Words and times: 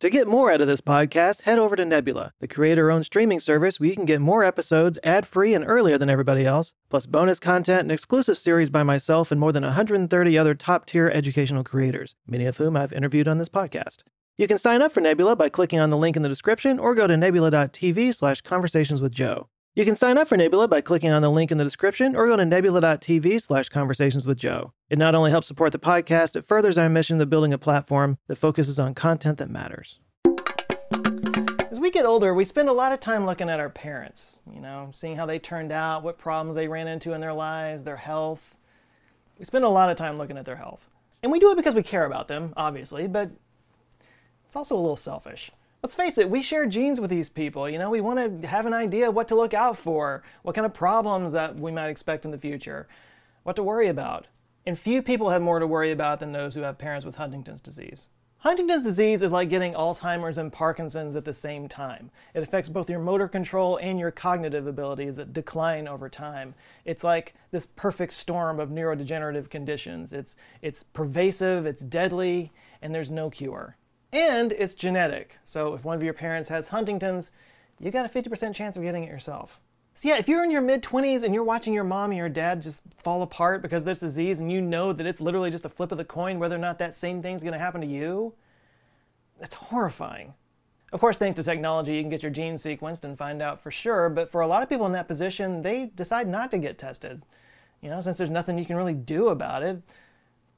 To 0.00 0.10
get 0.10 0.28
more 0.28 0.52
out 0.52 0.60
of 0.60 0.66
this 0.66 0.82
podcast, 0.82 1.42
head 1.42 1.58
over 1.58 1.74
to 1.74 1.82
Nebula, 1.82 2.34
the 2.38 2.46
creator 2.46 2.90
owned 2.90 3.06
streaming 3.06 3.40
service 3.40 3.80
where 3.80 3.88
you 3.88 3.94
can 3.94 4.04
get 4.04 4.20
more 4.20 4.44
episodes 4.44 4.98
ad 5.02 5.26
free 5.26 5.54
and 5.54 5.64
earlier 5.66 5.96
than 5.96 6.10
everybody 6.10 6.44
else, 6.44 6.74
plus 6.90 7.06
bonus 7.06 7.40
content 7.40 7.80
and 7.80 7.90
exclusive 7.90 8.36
series 8.36 8.68
by 8.68 8.82
myself 8.82 9.32
and 9.32 9.40
more 9.40 9.52
than 9.52 9.62
130 9.62 10.36
other 10.36 10.54
top 10.54 10.84
tier 10.84 11.08
educational 11.08 11.64
creators, 11.64 12.14
many 12.26 12.44
of 12.44 12.58
whom 12.58 12.76
I've 12.76 12.92
interviewed 12.92 13.26
on 13.26 13.38
this 13.38 13.48
podcast. 13.48 14.02
You 14.36 14.46
can 14.46 14.58
sign 14.58 14.82
up 14.82 14.92
for 14.92 15.00
Nebula 15.00 15.34
by 15.34 15.48
clicking 15.48 15.80
on 15.80 15.88
the 15.88 15.96
link 15.96 16.14
in 16.14 16.22
the 16.22 16.28
description 16.28 16.78
or 16.78 16.94
go 16.94 17.06
to 17.06 17.16
nebula.tv 17.16 18.14
slash 18.14 18.42
conversations 18.42 19.00
with 19.00 19.12
Joe. 19.12 19.48
You 19.76 19.84
can 19.84 19.94
sign 19.94 20.16
up 20.16 20.26
for 20.26 20.38
Nebula 20.38 20.68
by 20.68 20.80
clicking 20.80 21.10
on 21.10 21.20
the 21.20 21.30
link 21.30 21.52
in 21.52 21.58
the 21.58 21.64
description 21.64 22.16
or 22.16 22.26
go 22.26 22.34
to 22.34 22.46
nebula.tv 22.46 23.42
slash 23.42 23.68
conversations 23.68 24.26
with 24.26 24.38
Joe. 24.38 24.72
It 24.88 24.96
not 24.96 25.14
only 25.14 25.30
helps 25.30 25.48
support 25.48 25.72
the 25.72 25.78
podcast, 25.78 26.34
it 26.34 26.46
furthers 26.46 26.78
our 26.78 26.88
mission 26.88 27.20
of 27.20 27.28
building 27.28 27.52
a 27.52 27.58
platform 27.58 28.16
that 28.26 28.36
focuses 28.36 28.78
on 28.78 28.94
content 28.94 29.36
that 29.36 29.50
matters. 29.50 30.00
As 31.70 31.78
we 31.78 31.90
get 31.90 32.06
older, 32.06 32.32
we 32.32 32.42
spend 32.42 32.70
a 32.70 32.72
lot 32.72 32.92
of 32.92 33.00
time 33.00 33.26
looking 33.26 33.50
at 33.50 33.60
our 33.60 33.68
parents, 33.68 34.38
you 34.50 34.60
know, 34.60 34.88
seeing 34.94 35.14
how 35.14 35.26
they 35.26 35.38
turned 35.38 35.72
out, 35.72 36.02
what 36.02 36.16
problems 36.16 36.56
they 36.56 36.68
ran 36.68 36.88
into 36.88 37.12
in 37.12 37.20
their 37.20 37.34
lives, 37.34 37.82
their 37.82 37.98
health. 37.98 38.56
We 39.38 39.44
spend 39.44 39.66
a 39.66 39.68
lot 39.68 39.90
of 39.90 39.98
time 39.98 40.16
looking 40.16 40.38
at 40.38 40.46
their 40.46 40.56
health. 40.56 40.88
And 41.22 41.30
we 41.30 41.38
do 41.38 41.50
it 41.50 41.56
because 41.56 41.74
we 41.74 41.82
care 41.82 42.06
about 42.06 42.28
them, 42.28 42.54
obviously, 42.56 43.08
but 43.08 43.30
it's 44.46 44.56
also 44.56 44.74
a 44.74 44.80
little 44.80 44.96
selfish 44.96 45.50
let's 45.86 45.94
face 45.94 46.18
it, 46.18 46.28
we 46.28 46.42
share 46.42 46.66
genes 46.66 46.98
with 47.00 47.10
these 47.10 47.28
people. 47.28 47.70
You 47.70 47.78
know, 47.78 47.90
we 47.90 48.00
want 48.00 48.42
to 48.42 48.48
have 48.48 48.66
an 48.66 48.74
idea 48.74 49.08
of 49.08 49.14
what 49.14 49.28
to 49.28 49.36
look 49.36 49.54
out 49.54 49.78
for, 49.78 50.24
what 50.42 50.56
kind 50.56 50.66
of 50.66 50.74
problems 50.74 51.30
that 51.30 51.54
we 51.54 51.70
might 51.70 51.90
expect 51.90 52.24
in 52.24 52.32
the 52.32 52.38
future, 52.38 52.88
what 53.44 53.54
to 53.54 53.62
worry 53.62 53.86
about. 53.86 54.26
And 54.66 54.76
few 54.76 55.00
people 55.00 55.30
have 55.30 55.42
more 55.42 55.60
to 55.60 55.66
worry 55.68 55.92
about 55.92 56.18
than 56.18 56.32
those 56.32 56.56
who 56.56 56.62
have 56.62 56.76
parents 56.76 57.06
with 57.06 57.14
Huntington's 57.14 57.60
disease. 57.60 58.08
Huntington's 58.38 58.82
disease 58.82 59.22
is 59.22 59.30
like 59.30 59.48
getting 59.48 59.74
Alzheimer's 59.74 60.38
and 60.38 60.52
Parkinson's 60.52 61.14
at 61.14 61.24
the 61.24 61.32
same 61.32 61.68
time. 61.68 62.10
It 62.34 62.42
affects 62.42 62.68
both 62.68 62.90
your 62.90 62.98
motor 62.98 63.28
control 63.28 63.76
and 63.76 63.96
your 63.96 64.10
cognitive 64.10 64.66
abilities 64.66 65.14
that 65.14 65.32
decline 65.32 65.86
over 65.86 66.08
time. 66.08 66.56
It's 66.84 67.04
like 67.04 67.34
this 67.52 67.66
perfect 67.76 68.12
storm 68.12 68.58
of 68.58 68.70
neurodegenerative 68.70 69.50
conditions. 69.50 70.12
It's, 70.12 70.34
it's 70.62 70.82
pervasive, 70.82 71.64
it's 71.64 71.84
deadly, 71.84 72.50
and 72.82 72.92
there's 72.92 73.12
no 73.12 73.30
cure. 73.30 73.76
And 74.12 74.52
it's 74.52 74.74
genetic. 74.74 75.38
So 75.44 75.74
if 75.74 75.84
one 75.84 75.96
of 75.96 76.02
your 76.02 76.14
parents 76.14 76.48
has 76.48 76.68
Huntington's, 76.68 77.30
you 77.80 77.90
got 77.90 78.06
a 78.06 78.08
50% 78.08 78.54
chance 78.54 78.76
of 78.76 78.82
getting 78.82 79.04
it 79.04 79.10
yourself. 79.10 79.60
So 79.94 80.08
yeah, 80.08 80.18
if 80.18 80.28
you're 80.28 80.44
in 80.44 80.50
your 80.50 80.60
mid 80.60 80.82
20s 80.82 81.22
and 81.22 81.34
you're 81.34 81.42
watching 81.42 81.72
your 81.72 81.84
mom 81.84 82.10
or 82.10 82.14
your 82.14 82.28
dad 82.28 82.62
just 82.62 82.82
fall 83.02 83.22
apart 83.22 83.62
because 83.62 83.82
of 83.82 83.86
this 83.86 84.00
disease 84.00 84.40
and 84.40 84.52
you 84.52 84.60
know 84.60 84.92
that 84.92 85.06
it's 85.06 85.20
literally 85.20 85.50
just 85.50 85.64
a 85.64 85.70
flip 85.70 85.90
of 85.90 85.98
the 85.98 86.04
coin 86.04 86.38
whether 86.38 86.54
or 86.54 86.58
not 86.58 86.78
that 86.78 86.94
same 86.94 87.22
thing's 87.22 87.42
going 87.42 87.54
to 87.54 87.58
happen 87.58 87.80
to 87.80 87.86
you, 87.86 88.34
that's 89.40 89.54
horrifying. 89.54 90.34
Of 90.92 91.00
course, 91.00 91.16
thanks 91.16 91.34
to 91.36 91.42
technology, 91.42 91.94
you 91.94 92.02
can 92.02 92.10
get 92.10 92.22
your 92.22 92.30
genes 92.30 92.62
sequenced 92.62 93.04
and 93.04 93.18
find 93.18 93.42
out 93.42 93.60
for 93.60 93.70
sure, 93.70 94.08
but 94.08 94.30
for 94.30 94.42
a 94.42 94.46
lot 94.46 94.62
of 94.62 94.68
people 94.68 94.86
in 94.86 94.92
that 94.92 95.08
position, 95.08 95.62
they 95.62 95.90
decide 95.96 96.28
not 96.28 96.50
to 96.50 96.58
get 96.58 96.78
tested. 96.78 97.22
You 97.80 97.90
know, 97.90 98.00
since 98.00 98.18
there's 98.18 98.30
nothing 98.30 98.58
you 98.58 98.66
can 98.66 98.76
really 98.76 98.94
do 98.94 99.28
about 99.28 99.62
it, 99.62 99.80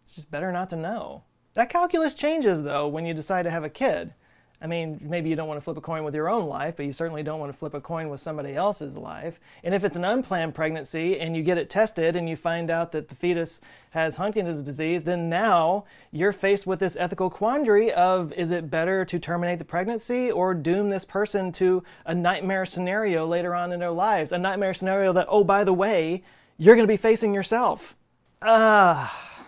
it's 0.02 0.14
just 0.14 0.30
better 0.30 0.52
not 0.52 0.68
to 0.70 0.76
know. 0.76 1.22
That 1.54 1.70
calculus 1.70 2.14
changes 2.14 2.62
though 2.62 2.88
when 2.88 3.06
you 3.06 3.14
decide 3.14 3.42
to 3.42 3.50
have 3.50 3.64
a 3.64 3.70
kid. 3.70 4.12
I 4.60 4.66
mean, 4.66 4.98
maybe 5.00 5.30
you 5.30 5.36
don't 5.36 5.46
want 5.46 5.58
to 5.58 5.62
flip 5.64 5.76
a 5.76 5.80
coin 5.80 6.02
with 6.02 6.16
your 6.16 6.28
own 6.28 6.46
life, 6.48 6.74
but 6.76 6.84
you 6.84 6.92
certainly 6.92 7.22
don't 7.22 7.38
want 7.38 7.52
to 7.52 7.56
flip 7.56 7.74
a 7.74 7.80
coin 7.80 8.08
with 8.08 8.20
somebody 8.20 8.56
else's 8.56 8.96
life. 8.96 9.38
And 9.62 9.72
if 9.72 9.84
it's 9.84 9.96
an 9.96 10.04
unplanned 10.04 10.56
pregnancy 10.56 11.20
and 11.20 11.36
you 11.36 11.44
get 11.44 11.58
it 11.58 11.70
tested 11.70 12.16
and 12.16 12.28
you 12.28 12.34
find 12.34 12.68
out 12.68 12.90
that 12.90 13.08
the 13.08 13.14
fetus 13.14 13.60
has 13.90 14.16
Huntington's 14.16 14.62
disease, 14.62 15.04
then 15.04 15.28
now 15.28 15.84
you're 16.10 16.32
faced 16.32 16.66
with 16.66 16.80
this 16.80 16.96
ethical 16.96 17.30
quandary 17.30 17.92
of 17.92 18.32
is 18.32 18.50
it 18.50 18.68
better 18.68 19.04
to 19.04 19.18
terminate 19.20 19.60
the 19.60 19.64
pregnancy 19.64 20.32
or 20.32 20.54
doom 20.54 20.90
this 20.90 21.04
person 21.04 21.52
to 21.52 21.84
a 22.06 22.14
nightmare 22.14 22.66
scenario 22.66 23.26
later 23.28 23.54
on 23.54 23.70
in 23.70 23.78
their 23.78 23.92
lives? 23.92 24.32
A 24.32 24.38
nightmare 24.38 24.74
scenario 24.74 25.12
that, 25.12 25.26
oh, 25.28 25.44
by 25.44 25.62
the 25.62 25.72
way, 25.72 26.24
you're 26.56 26.74
going 26.74 26.86
to 26.86 26.92
be 26.92 26.96
facing 26.96 27.32
yourself. 27.32 27.94
Ah, 28.42 29.46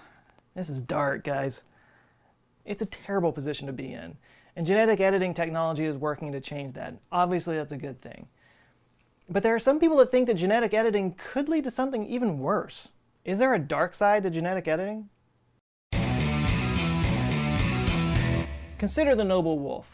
this 0.54 0.68
is 0.68 0.80
dark, 0.80 1.24
guys. 1.24 1.64
It's 2.64 2.82
a 2.82 2.86
terrible 2.86 3.32
position 3.32 3.66
to 3.66 3.72
be 3.72 3.92
in. 3.92 4.16
And 4.56 4.66
genetic 4.66 5.00
editing 5.00 5.32
technology 5.32 5.84
is 5.84 5.96
working 5.96 6.32
to 6.32 6.40
change 6.40 6.74
that. 6.74 6.94
Obviously, 7.12 7.56
that's 7.56 7.72
a 7.72 7.78
good 7.78 8.00
thing. 8.00 8.28
But 9.28 9.42
there 9.42 9.54
are 9.54 9.60
some 9.60 9.78
people 9.78 9.96
that 9.98 10.10
think 10.10 10.26
that 10.26 10.34
genetic 10.34 10.74
editing 10.74 11.14
could 11.14 11.48
lead 11.48 11.64
to 11.64 11.70
something 11.70 12.04
even 12.06 12.40
worse. 12.40 12.88
Is 13.24 13.38
there 13.38 13.54
a 13.54 13.58
dark 13.58 13.94
side 13.94 14.24
to 14.24 14.30
genetic 14.30 14.66
editing? 14.66 15.08
Consider 18.78 19.14
the 19.14 19.24
noble 19.24 19.58
wolf. 19.58 19.86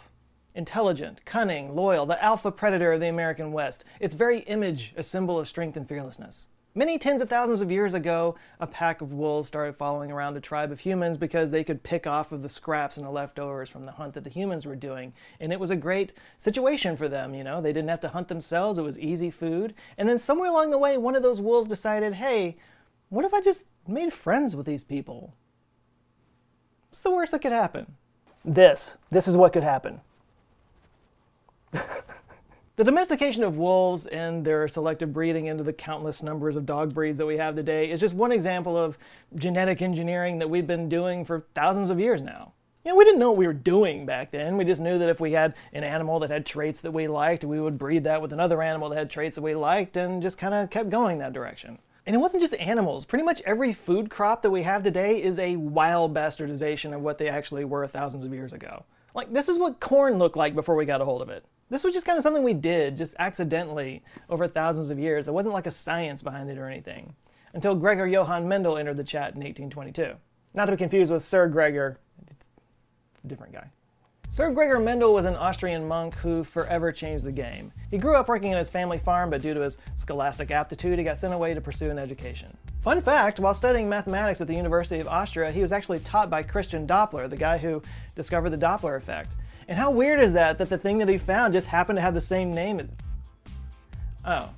Intelligent, 0.55 1.23
cunning, 1.27 1.75
loyal, 1.75 2.07
the 2.07 2.23
alpha 2.25 2.51
predator 2.51 2.93
of 2.93 3.01
the 3.01 3.09
American 3.09 3.53
West. 3.53 3.85
Its 4.01 4.15
very 4.15 4.39
image 4.41 4.95
a 4.97 5.03
symbol 5.03 5.39
of 5.39 5.49
strength 5.49 5.77
and 5.77 5.87
fearlessness. 5.87 6.47
Many 6.77 6.99
tens 6.99 7.23
of 7.23 7.31
thousands 7.31 7.63
of 7.63 7.71
years 7.73 7.95
ago, 7.95 8.35
a 8.61 8.67
pack 8.67 9.01
of 9.01 9.15
wolves 9.15 9.49
started 9.49 9.77
following 9.77 10.13
around 10.13 10.37
a 10.37 10.43
tribe 10.43 10.71
of 10.71 10.79
humans 10.79 11.17
because 11.17 11.51
they 11.51 11.65
could 11.65 11.83
pick 11.83 12.07
off 12.07 12.33
of 12.33 12.43
the 12.43 12.51
scraps 12.51 12.99
and 12.99 13.07
the 13.07 13.11
leftovers 13.11 13.71
from 13.71 13.87
the 13.87 13.93
hunt 13.93 14.13
that 14.13 14.25
the 14.25 14.31
humans 14.31 14.67
were 14.67 14.77
doing. 14.77 15.15
And 15.41 15.55
it 15.55 15.59
was 15.59 15.71
a 15.71 15.77
great 15.77 16.13
situation 16.37 16.95
for 16.95 17.09
them, 17.09 17.35
you 17.35 17.45
know. 17.45 17.63
They 17.63 17.73
didn't 17.73 17.89
have 17.89 18.01
to 18.01 18.09
hunt 18.09 18.29
themselves, 18.29 18.77
it 18.77 18.83
was 18.83 18.99
easy 18.99 19.31
food. 19.31 19.73
And 19.97 20.07
then 20.07 20.19
somewhere 20.19 20.51
along 20.51 20.71
the 20.71 20.77
way, 20.77 20.99
one 20.99 21.17
of 21.17 21.23
those 21.23 21.41
wolves 21.41 21.67
decided, 21.67 22.13
hey, 22.13 22.59
what 23.09 23.25
if 23.25 23.33
I 23.33 23.41
just 23.41 23.65
made 23.89 24.13
friends 24.13 24.55
with 24.55 24.67
these 24.67 24.85
people? 24.85 25.33
What's 26.91 27.01
the 27.01 27.11
worst 27.11 27.33
that 27.33 27.41
could 27.41 27.53
happen? 27.53 27.87
This. 28.45 28.99
This 29.11 29.27
is 29.27 29.35
what 29.35 29.55
could 29.55 29.63
happen. 29.63 30.03
The 32.77 32.85
domestication 32.85 33.43
of 33.43 33.57
wolves 33.57 34.05
and 34.05 34.45
their 34.45 34.69
selective 34.69 35.11
breeding 35.11 35.47
into 35.47 35.65
the 35.65 35.73
countless 35.73 36.23
numbers 36.23 36.57
of 36.57 36.67
dog 36.67 36.93
breeds 36.93 37.17
that 37.17 37.25
we 37.25 37.39
have 37.39 37.57
today 37.57 37.91
is 37.91 38.01
just 38.01 38.13
one 38.13 38.33
example 38.33 38.77
of 38.77 38.99
genetic 39.35 39.81
engineering 39.81 40.39
that 40.41 40.51
we've 40.51 40.67
been 40.67 40.87
doing 40.87 41.25
for 41.25 41.47
thousands 41.55 41.89
of 41.89 41.99
years 41.99 42.21
now. 42.21 42.53
You 42.85 42.91
know, 42.91 42.97
we 42.97 43.07
didn't 43.07 43.19
know 43.19 43.31
what 43.31 43.39
we 43.39 43.47
were 43.47 43.55
doing 43.55 44.05
back 44.05 44.31
then. 44.31 44.59
We 44.59 44.67
just 44.67 44.83
knew 44.83 44.99
that 44.99 45.09
if 45.09 45.21
we 45.21 45.33
had 45.33 45.55
an 45.73 45.85
animal 45.85 46.19
that 46.19 46.29
had 46.29 46.45
traits 46.45 46.83
that 46.83 46.91
we 46.91 47.09
liked, 47.09 47.45
we 47.45 47.63
would 47.63 47.79
breed 47.79 48.05
that 48.05 48.21
with 48.21 48.35
another 48.35 48.61
animal 48.61 48.91
that 48.91 48.99
had 48.99 49.09
traits 49.09 49.37
that 49.37 49.43
we 49.43 49.55
liked 49.55 49.97
and 49.97 50.21
just 50.21 50.37
kind 50.37 50.53
of 50.53 50.69
kept 50.69 50.91
going 50.91 51.17
that 51.21 51.33
direction. 51.33 51.79
And 52.05 52.15
it 52.15 52.19
wasn't 52.19 52.43
just 52.43 52.53
animals. 52.57 53.07
Pretty 53.07 53.25
much 53.25 53.41
every 53.47 53.73
food 53.73 54.11
crop 54.11 54.43
that 54.43 54.51
we 54.51 54.63
have 54.65 54.83
today 54.83 55.23
is 55.23 55.39
a 55.39 55.57
wild 55.57 56.13
bastardization 56.13 56.95
of 56.95 57.01
what 57.01 57.17
they 57.17 57.31
actually 57.31 57.65
were 57.65 57.87
thousands 57.87 58.27
of 58.27 58.35
years 58.35 58.53
ago. 58.53 58.85
Like, 59.15 59.33
this 59.33 59.49
is 59.49 59.59
what 59.59 59.81
corn 59.81 60.19
looked 60.19 60.37
like 60.37 60.55
before 60.55 60.77
we 60.77 60.85
got 60.85 61.01
a 61.01 61.07
hold 61.07 61.23
of 61.23 61.31
it. 61.31 61.43
This 61.69 61.83
was 61.83 61.95
just 61.95 62.07
kind 62.07 62.17
of 62.17 62.23
something 62.23 62.45
we 62.45 62.55
did, 62.55 62.97
just 62.97 63.15
accidentally, 63.19 64.03
over 64.29 64.47
thousands 64.47 64.91
of 64.91 64.99
years. 64.99 65.27
It 65.27 65.35
wasn't 65.35 65.55
like 65.55 65.67
a 65.67 65.73
science 65.73 66.23
behind 66.23 66.49
it 66.49 66.59
or 66.59 66.69
anything. 66.69 67.15
Until 67.55 67.75
Gregor 67.75 68.07
Johann 68.07 68.47
Mendel 68.47 68.77
entered 68.77 68.97
the 68.97 69.05
chat 69.05 69.35
in 69.35 69.41
1822. 69.41 70.15
Not 70.55 70.67
to 70.67 70.73
be 70.73 70.77
confused 70.77 71.11
with 71.11 71.25
Sir 71.25 71.49
Gregor, 71.49 71.99
different 73.27 73.53
guy. 73.53 73.71
Sir 74.29 74.51
Gregor 74.51 74.81
Mendel 74.81 75.15
was 75.15 75.25
an 75.25 75.37
Austrian 75.37 75.87
monk 75.87 76.15
who 76.17 76.43
forever 76.43 76.91
changed 76.91 77.25
the 77.25 77.33
game. 77.33 77.73
He 77.91 77.99
grew 77.99 78.17
up 78.17 78.29
working 78.29 78.51
in 78.51 78.59
his 78.59 78.69
family 78.69 78.99
farm, 78.99 79.31
but 79.31 79.41
due 79.41 79.55
to 79.55 79.61
his 79.61 79.79
scholastic 79.95 80.51
aptitude, 80.51 80.99
he 80.99 81.05
got 81.05 81.19
sent 81.19 81.33
away 81.33 81.55
to 81.55 81.61
pursue 81.61 81.91
an 81.91 81.99
education. 81.99 82.57
Fun 82.83 83.01
fact 83.03 83.39
while 83.39 83.55
studying 83.55 83.89
mathematics 83.89 84.41
at 84.41 84.49
the 84.49 84.55
University 84.55 85.01
of 85.01 85.07
Austria, 85.07 85.53
he 85.53 85.63
was 85.63 85.73
actually 85.73 86.01
taught 86.01 86.29
by 86.29 86.43
Christian 86.43 86.87
Doppler, 86.87 87.31
the 87.31 87.37
guy 87.37 87.57
who 87.59 87.81
discovered 88.17 88.51
the 88.51 88.59
Doppler 88.59 88.97
effect. 88.97 89.35
And 89.69 89.77
how 89.77 89.91
weird 89.91 90.21
is 90.21 90.33
that 90.35 90.59
that 90.59 90.69
the 90.69 90.79
thing 90.79 90.99
that 90.99 91.09
he 91.09 91.19
found 91.19 91.53
just 91.53 91.67
happened 91.67 91.97
to 91.97 92.03
have 92.03 92.15
the 92.15 92.21
same 92.21 92.53
name? 92.53 92.89
Oh. 94.25 94.51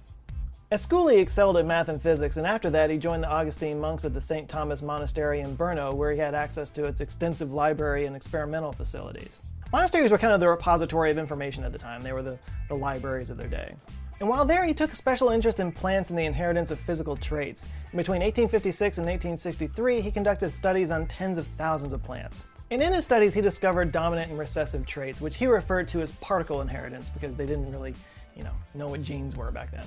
At 0.71 0.81
school, 0.81 1.09
he 1.09 1.17
excelled 1.17 1.57
at 1.57 1.65
math 1.65 1.89
and 1.89 2.01
physics, 2.01 2.37
and 2.37 2.47
after 2.47 2.69
that, 2.71 2.91
he 2.91 2.99
joined 2.99 3.23
the 3.23 3.31
Augustine 3.31 3.81
monks 3.81 4.05
at 4.05 4.13
the 4.13 4.21
St. 4.21 4.47
Thomas 4.47 4.83
Monastery 4.83 5.41
in 5.41 5.57
Brno, 5.57 5.95
where 5.95 6.13
he 6.13 6.19
had 6.19 6.35
access 6.35 6.69
to 6.73 6.85
its 6.85 7.01
extensive 7.01 7.55
library 7.55 8.05
and 8.05 8.15
experimental 8.15 8.73
facilities. 8.73 9.41
Monasteries 9.73 10.11
were 10.11 10.19
kind 10.19 10.35
of 10.35 10.41
the 10.41 10.49
repository 10.49 11.11
of 11.11 11.17
information 11.17 11.65
at 11.65 11.73
the 11.73 11.79
time, 11.79 12.03
they 12.03 12.13
were 12.13 12.23
the, 12.23 12.39
the 12.69 12.75
libraries 12.75 13.31
of 13.31 13.39
their 13.39 13.49
day. 13.49 13.75
And 14.21 14.29
while 14.29 14.45
there, 14.45 14.67
he 14.67 14.75
took 14.75 14.93
a 14.93 14.97
special 14.97 15.31
interest 15.31 15.59
in 15.61 15.73
plants 15.73 16.11
and 16.11 16.19
the 16.19 16.25
inheritance 16.25 16.71
of 16.71 16.79
physical 16.81 17.17
traits. 17.17 17.63
And 17.93 17.97
between 17.97 18.21
1856 18.21 18.99
and 18.99 19.07
1863, 19.07 20.01
he 20.03 20.11
conducted 20.11 20.53
studies 20.53 20.91
on 20.91 21.07
tens 21.07 21.39
of 21.39 21.47
thousands 21.57 21.93
of 21.95 22.03
plants. 22.03 22.47
And 22.71 22.83
in 22.83 22.93
his 22.93 23.05
studies, 23.05 23.33
he 23.33 23.41
discovered 23.41 23.93
dominant 23.93 24.31
and 24.31 24.39
recessive 24.39 24.85
traits, 24.85 25.21
which 25.21 25.37
he 25.37 25.47
referred 25.47 25.89
to 25.89 26.03
as 26.03 26.13
particle 26.13 26.61
inheritance 26.61 27.09
because 27.09 27.37
they 27.37 27.47
didn't 27.47 27.71
really, 27.73 27.95
you 28.37 28.45
know, 28.45 28.53
know 28.75 28.89
what 28.89 29.03
genes 29.03 29.37
were 29.37 29.51
back 29.51 29.71
then. 29.71 29.87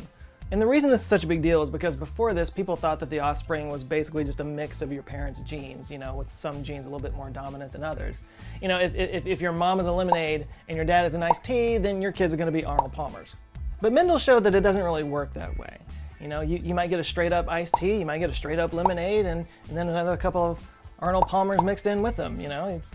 And 0.51 0.61
the 0.61 0.67
reason 0.67 0.89
this 0.89 1.01
is 1.01 1.07
such 1.07 1.23
a 1.23 1.27
big 1.27 1.41
deal 1.41 1.61
is 1.61 1.69
because 1.69 1.95
before 1.95 2.33
this, 2.33 2.49
people 2.49 2.75
thought 2.75 2.99
that 2.99 3.09
the 3.09 3.19
offspring 3.19 3.69
was 3.69 3.83
basically 3.83 4.25
just 4.25 4.41
a 4.41 4.43
mix 4.43 4.81
of 4.81 4.91
your 4.91 5.03
parents' 5.03 5.39
genes, 5.41 5.89
you 5.89 5.97
know, 5.97 6.15
with 6.15 6.29
some 6.37 6.61
genes 6.61 6.85
a 6.85 6.89
little 6.89 6.99
bit 6.99 7.15
more 7.15 7.29
dominant 7.29 7.71
than 7.71 7.85
others. 7.85 8.17
You 8.61 8.67
know, 8.67 8.77
if, 8.77 8.93
if, 8.93 9.25
if 9.25 9.41
your 9.41 9.53
mom 9.53 9.79
is 9.79 9.87
a 9.87 9.91
lemonade 9.91 10.45
and 10.67 10.75
your 10.75 10.83
dad 10.83 11.05
is 11.05 11.13
an 11.13 11.23
iced 11.23 11.45
tea, 11.45 11.77
then 11.77 12.01
your 12.01 12.11
kids 12.11 12.33
are 12.33 12.37
going 12.37 12.51
to 12.51 12.51
be 12.51 12.65
Arnold 12.65 12.91
Palmers. 12.91 13.35
But 13.79 13.93
Mendel 13.93 14.17
showed 14.17 14.43
that 14.43 14.53
it 14.53 14.61
doesn't 14.61 14.83
really 14.83 15.03
work 15.03 15.33
that 15.35 15.57
way. 15.57 15.77
You 16.19 16.27
know, 16.27 16.41
you, 16.41 16.57
you 16.57 16.73
might 16.73 16.89
get 16.89 16.99
a 16.99 17.03
straight 17.03 17.31
up 17.31 17.47
iced 17.47 17.75
tea, 17.75 17.99
you 17.99 18.05
might 18.05 18.19
get 18.19 18.29
a 18.29 18.35
straight 18.35 18.59
up 18.59 18.73
lemonade, 18.73 19.25
and, 19.25 19.45
and 19.69 19.77
then 19.77 19.87
another 19.87 20.17
couple 20.17 20.51
of 20.51 20.67
Arnold 21.01 21.27
Palmer's 21.27 21.61
mixed 21.61 21.87
in 21.87 22.01
with 22.01 22.15
them, 22.15 22.39
you 22.39 22.47
know? 22.47 22.67
It's... 22.67 22.91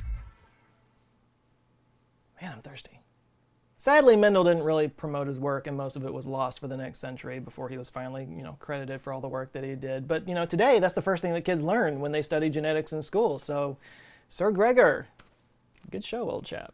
Man, 2.40 2.52
I'm 2.52 2.62
thirsty. 2.62 3.00
Sadly, 3.78 4.16
Mendel 4.16 4.44
didn't 4.44 4.62
really 4.62 4.88
promote 4.88 5.26
his 5.26 5.38
work, 5.38 5.66
and 5.66 5.76
most 5.76 5.96
of 5.96 6.04
it 6.04 6.12
was 6.12 6.26
lost 6.26 6.60
for 6.60 6.68
the 6.68 6.76
next 6.76 6.98
century 6.98 7.38
before 7.38 7.68
he 7.68 7.78
was 7.78 7.90
finally, 7.90 8.26
you 8.30 8.42
know, 8.42 8.56
credited 8.58 9.00
for 9.00 9.12
all 9.12 9.20
the 9.20 9.28
work 9.28 9.52
that 9.52 9.64
he 9.64 9.74
did. 9.74 10.08
But 10.08 10.26
you 10.26 10.34
know, 10.34 10.46
today 10.46 10.78
that's 10.78 10.94
the 10.94 11.02
first 11.02 11.22
thing 11.22 11.32
that 11.34 11.44
kids 11.44 11.62
learn 11.62 12.00
when 12.00 12.12
they 12.12 12.22
study 12.22 12.48
genetics 12.48 12.92
in 12.92 13.02
school. 13.02 13.38
So, 13.38 13.76
Sir 14.30 14.50
Gregor, 14.50 15.06
good 15.90 16.04
show, 16.04 16.30
old 16.30 16.44
chap. 16.44 16.72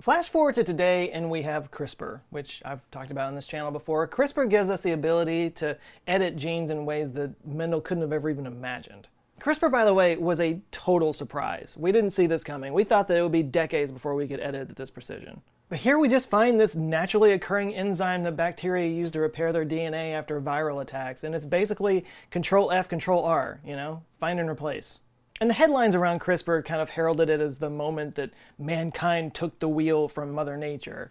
Flash 0.00 0.28
forward 0.28 0.56
to 0.56 0.64
today, 0.64 1.10
and 1.12 1.30
we 1.30 1.42
have 1.42 1.70
CRISPR, 1.70 2.20
which 2.30 2.60
I've 2.64 2.80
talked 2.90 3.12
about 3.12 3.28
on 3.28 3.36
this 3.36 3.46
channel 3.46 3.70
before. 3.70 4.08
CRISPR 4.08 4.50
gives 4.50 4.68
us 4.68 4.80
the 4.80 4.92
ability 4.92 5.50
to 5.50 5.78
edit 6.08 6.36
genes 6.36 6.70
in 6.70 6.84
ways 6.84 7.12
that 7.12 7.46
Mendel 7.46 7.80
couldn't 7.80 8.02
have 8.02 8.12
ever 8.12 8.28
even 8.28 8.46
imagined. 8.46 9.06
CRISPR, 9.42 9.72
by 9.72 9.84
the 9.84 9.92
way, 9.92 10.14
was 10.16 10.38
a 10.38 10.60
total 10.70 11.12
surprise. 11.12 11.76
We 11.76 11.90
didn't 11.90 12.12
see 12.12 12.28
this 12.28 12.44
coming. 12.44 12.72
We 12.72 12.84
thought 12.84 13.08
that 13.08 13.18
it 13.18 13.22
would 13.22 13.32
be 13.32 13.42
decades 13.42 13.90
before 13.90 14.14
we 14.14 14.28
could 14.28 14.38
edit 14.38 14.70
at 14.70 14.76
this 14.76 14.88
precision. 14.88 15.40
But 15.68 15.80
here 15.80 15.98
we 15.98 16.08
just 16.08 16.30
find 16.30 16.60
this 16.60 16.76
naturally 16.76 17.32
occurring 17.32 17.74
enzyme 17.74 18.22
that 18.22 18.36
bacteria 18.36 18.88
use 18.88 19.10
to 19.10 19.20
repair 19.20 19.52
their 19.52 19.66
DNA 19.66 20.12
after 20.12 20.40
viral 20.40 20.80
attacks, 20.80 21.24
and 21.24 21.34
it's 21.34 21.44
basically 21.44 22.04
Control 22.30 22.70
F, 22.70 22.88
Control 22.88 23.24
R, 23.24 23.58
you 23.66 23.74
know, 23.74 24.04
find 24.20 24.38
and 24.38 24.48
replace. 24.48 25.00
And 25.40 25.50
the 25.50 25.54
headlines 25.54 25.96
around 25.96 26.20
CRISPR 26.20 26.64
kind 26.64 26.80
of 26.80 26.90
heralded 26.90 27.28
it 27.28 27.40
as 27.40 27.58
the 27.58 27.70
moment 27.70 28.14
that 28.14 28.30
mankind 28.60 29.34
took 29.34 29.58
the 29.58 29.68
wheel 29.68 30.06
from 30.06 30.30
Mother 30.30 30.56
Nature. 30.56 31.10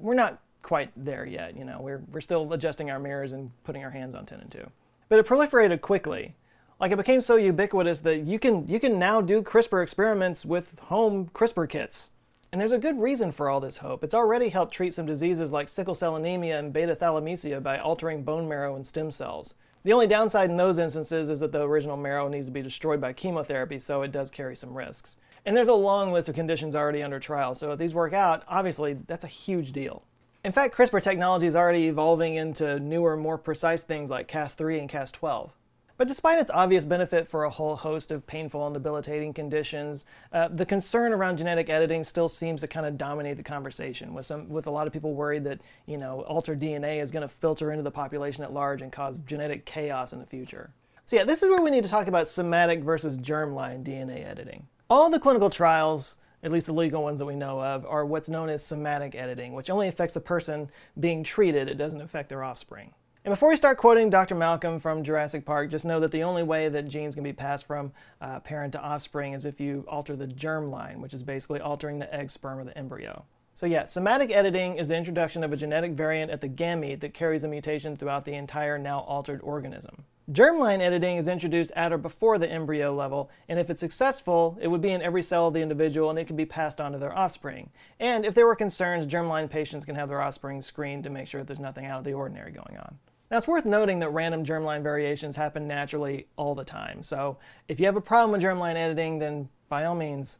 We're 0.00 0.14
not 0.14 0.38
quite 0.62 0.92
there 0.96 1.26
yet, 1.26 1.56
you 1.56 1.64
know, 1.64 1.80
we're, 1.80 2.02
we're 2.12 2.20
still 2.20 2.52
adjusting 2.52 2.88
our 2.88 3.00
mirrors 3.00 3.32
and 3.32 3.50
putting 3.64 3.82
our 3.82 3.90
hands 3.90 4.14
on 4.14 4.26
10 4.26 4.38
and 4.38 4.52
2. 4.52 4.70
But 5.08 5.18
it 5.18 5.26
proliferated 5.26 5.80
quickly. 5.80 6.36
Like 6.78 6.92
it 6.92 6.98
became 6.98 7.22
so 7.22 7.36
ubiquitous 7.36 8.00
that 8.00 8.26
you 8.26 8.38
can, 8.38 8.68
you 8.68 8.78
can 8.78 8.98
now 8.98 9.22
do 9.22 9.40
CRISPR 9.40 9.82
experiments 9.82 10.44
with 10.44 10.78
home 10.78 11.30
CRISPR 11.32 11.68
kits. 11.68 12.10
And 12.52 12.60
there's 12.60 12.72
a 12.72 12.78
good 12.78 13.00
reason 13.00 13.32
for 13.32 13.48
all 13.48 13.60
this 13.60 13.78
hope. 13.78 14.04
It's 14.04 14.14
already 14.14 14.50
helped 14.50 14.74
treat 14.74 14.92
some 14.92 15.06
diseases 15.06 15.52
like 15.52 15.70
sickle 15.70 15.94
cell 15.94 16.16
anemia 16.16 16.58
and 16.58 16.74
beta 16.74 16.94
thalassemia 16.94 17.62
by 17.62 17.78
altering 17.78 18.22
bone 18.22 18.46
marrow 18.46 18.76
and 18.76 18.86
stem 18.86 19.10
cells. 19.10 19.54
The 19.84 19.92
only 19.94 20.06
downside 20.06 20.50
in 20.50 20.56
those 20.58 20.78
instances 20.78 21.30
is 21.30 21.40
that 21.40 21.50
the 21.50 21.62
original 21.62 21.96
marrow 21.96 22.28
needs 22.28 22.46
to 22.46 22.52
be 22.52 22.60
destroyed 22.60 23.00
by 23.00 23.14
chemotherapy, 23.14 23.78
so 23.78 24.02
it 24.02 24.12
does 24.12 24.30
carry 24.30 24.54
some 24.54 24.76
risks. 24.76 25.16
And 25.46 25.56
there's 25.56 25.68
a 25.68 25.74
long 25.74 26.12
list 26.12 26.28
of 26.28 26.34
conditions 26.34 26.76
already 26.76 27.02
under 27.02 27.20
trial, 27.20 27.54
so 27.54 27.72
if 27.72 27.78
these 27.78 27.94
work 27.94 28.12
out, 28.12 28.42
obviously 28.48 28.98
that's 29.06 29.24
a 29.24 29.28
huge 29.28 29.72
deal. 29.72 30.02
In 30.44 30.52
fact, 30.52 30.76
CRISPR 30.76 31.02
technology 31.02 31.46
is 31.46 31.56
already 31.56 31.86
evolving 31.86 32.34
into 32.34 32.78
newer, 32.80 33.16
more 33.16 33.38
precise 33.38 33.82
things 33.82 34.10
like 34.10 34.28
Cas3 34.28 34.80
and 34.80 34.90
Cas12. 34.90 35.50
But 35.98 36.08
despite 36.08 36.38
its 36.38 36.50
obvious 36.50 36.84
benefit 36.84 37.26
for 37.28 37.44
a 37.44 37.50
whole 37.50 37.74
host 37.74 38.10
of 38.10 38.26
painful 38.26 38.66
and 38.66 38.74
debilitating 38.74 39.32
conditions, 39.32 40.04
uh, 40.32 40.48
the 40.48 40.66
concern 40.66 41.12
around 41.12 41.38
genetic 41.38 41.70
editing 41.70 42.04
still 42.04 42.28
seems 42.28 42.60
to 42.60 42.68
kind 42.68 42.84
of 42.84 42.98
dominate 42.98 43.38
the 43.38 43.42
conversation. 43.42 44.12
With 44.12 44.26
some, 44.26 44.48
with 44.48 44.66
a 44.66 44.70
lot 44.70 44.86
of 44.86 44.92
people 44.92 45.14
worried 45.14 45.44
that 45.44 45.60
you 45.86 45.96
know 45.96 46.22
altered 46.22 46.60
DNA 46.60 47.00
is 47.00 47.10
going 47.10 47.26
to 47.26 47.34
filter 47.34 47.72
into 47.72 47.82
the 47.82 47.90
population 47.90 48.44
at 48.44 48.52
large 48.52 48.82
and 48.82 48.92
cause 48.92 49.20
genetic 49.20 49.64
chaos 49.64 50.12
in 50.12 50.18
the 50.18 50.26
future. 50.26 50.70
So 51.06 51.16
yeah, 51.16 51.24
this 51.24 51.42
is 51.42 51.48
where 51.48 51.62
we 51.62 51.70
need 51.70 51.84
to 51.84 51.90
talk 51.90 52.08
about 52.08 52.28
somatic 52.28 52.80
versus 52.80 53.16
germline 53.16 53.84
DNA 53.84 54.26
editing. 54.26 54.66
All 54.90 55.08
the 55.08 55.20
clinical 55.20 55.50
trials 55.50 56.18
at 56.42 56.52
least 56.52 56.66
the 56.66 56.72
legal 56.72 57.02
ones 57.02 57.18
that 57.18 57.26
we 57.26 57.34
know 57.34 57.60
of, 57.60 57.84
are 57.86 58.04
what's 58.06 58.28
known 58.28 58.48
as 58.48 58.64
somatic 58.64 59.16
editing, 59.16 59.52
which 59.52 59.68
only 59.68 59.88
affects 59.88 60.14
the 60.14 60.20
person 60.20 60.70
being 61.00 61.24
treated, 61.24 61.68
it 61.68 61.76
doesn't 61.76 62.00
affect 62.00 62.28
their 62.28 62.44
offspring. 62.44 62.92
And 63.26 63.32
before 63.32 63.48
we 63.48 63.56
start 63.56 63.76
quoting 63.76 64.08
Dr. 64.08 64.36
Malcolm 64.36 64.78
from 64.78 65.02
Jurassic 65.02 65.44
Park, 65.44 65.68
just 65.68 65.84
know 65.84 65.98
that 65.98 66.12
the 66.12 66.22
only 66.22 66.44
way 66.44 66.68
that 66.68 66.86
genes 66.86 67.16
can 67.16 67.24
be 67.24 67.32
passed 67.32 67.66
from 67.66 67.90
uh, 68.20 68.38
parent 68.38 68.70
to 68.74 68.80
offspring 68.80 69.32
is 69.32 69.44
if 69.44 69.60
you 69.60 69.84
alter 69.88 70.14
the 70.14 70.28
germ 70.28 70.70
line, 70.70 71.00
which 71.00 71.12
is 71.12 71.24
basically 71.24 71.58
altering 71.58 71.98
the 71.98 72.14
egg, 72.14 72.30
sperm, 72.30 72.60
or 72.60 72.64
the 72.64 72.78
embryo. 72.78 73.24
So 73.56 73.66
yeah, 73.66 73.84
somatic 73.84 74.30
editing 74.30 74.76
is 74.76 74.86
the 74.86 74.96
introduction 74.96 75.42
of 75.42 75.52
a 75.52 75.56
genetic 75.56 75.94
variant 75.94 76.30
at 76.30 76.40
the 76.40 76.48
gamete 76.48 77.00
that 77.00 77.14
carries 77.14 77.42
a 77.42 77.48
mutation 77.48 77.96
throughout 77.96 78.24
the 78.24 78.34
entire 78.34 78.78
now 78.78 79.00
altered 79.00 79.40
organism. 79.42 80.04
Germline 80.30 80.80
editing 80.80 81.16
is 81.16 81.26
introduced 81.26 81.72
at 81.74 81.92
or 81.92 81.98
before 81.98 82.38
the 82.38 82.48
embryo 82.48 82.94
level, 82.94 83.28
and 83.48 83.58
if 83.58 83.70
it's 83.70 83.80
successful, 83.80 84.56
it 84.60 84.68
would 84.68 84.80
be 84.80 84.92
in 84.92 85.02
every 85.02 85.24
cell 85.24 85.48
of 85.48 85.54
the 85.54 85.62
individual 85.62 86.10
and 86.10 86.18
it 86.20 86.28
can 86.28 86.36
be 86.36 86.46
passed 86.46 86.80
on 86.80 86.92
to 86.92 86.98
their 86.98 87.16
offspring. 87.18 87.70
And 87.98 88.24
if 88.24 88.34
there 88.34 88.46
were 88.46 88.54
concerns, 88.54 89.04
germline 89.04 89.50
patients 89.50 89.84
can 89.84 89.96
have 89.96 90.08
their 90.08 90.22
offspring 90.22 90.62
screened 90.62 91.02
to 91.02 91.10
make 91.10 91.26
sure 91.26 91.40
that 91.40 91.48
there's 91.48 91.58
nothing 91.58 91.86
out 91.86 91.98
of 91.98 92.04
the 92.04 92.12
ordinary 92.12 92.52
going 92.52 92.76
on. 92.78 92.96
Now, 93.30 93.38
it's 93.38 93.48
worth 93.48 93.64
noting 93.64 93.98
that 94.00 94.10
random 94.10 94.44
germline 94.44 94.82
variations 94.82 95.34
happen 95.34 95.66
naturally 95.66 96.26
all 96.36 96.54
the 96.54 96.64
time. 96.64 97.02
So 97.02 97.38
if 97.68 97.80
you 97.80 97.86
have 97.86 97.96
a 97.96 98.00
problem 98.00 98.30
with 98.32 98.42
germline 98.42 98.76
editing, 98.76 99.18
then 99.18 99.48
by 99.68 99.84
all 99.84 99.96
means, 99.96 100.38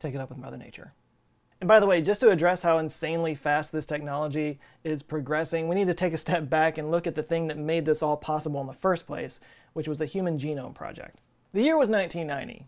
take 0.00 0.14
it 0.14 0.20
up 0.20 0.30
with 0.30 0.38
Mother 0.38 0.56
Nature. 0.56 0.92
And 1.60 1.68
by 1.68 1.80
the 1.80 1.86
way, 1.86 2.02
just 2.02 2.20
to 2.20 2.30
address 2.30 2.62
how 2.62 2.78
insanely 2.78 3.34
fast 3.34 3.72
this 3.72 3.86
technology 3.86 4.58
is 4.84 5.02
progressing, 5.02 5.68
we 5.68 5.74
need 5.76 5.86
to 5.86 5.94
take 5.94 6.12
a 6.12 6.18
step 6.18 6.50
back 6.50 6.76
and 6.78 6.90
look 6.90 7.06
at 7.06 7.14
the 7.14 7.22
thing 7.22 7.46
that 7.46 7.56
made 7.56 7.86
this 7.86 8.02
all 8.02 8.16
possible 8.16 8.60
in 8.60 8.66
the 8.66 8.74
first 8.74 9.06
place, 9.06 9.40
which 9.72 9.88
was 9.88 9.98
the 9.98 10.06
Human 10.06 10.38
Genome 10.38 10.74
Project. 10.74 11.20
The 11.52 11.62
year 11.62 11.78
was 11.78 11.88
1990. 11.88 12.66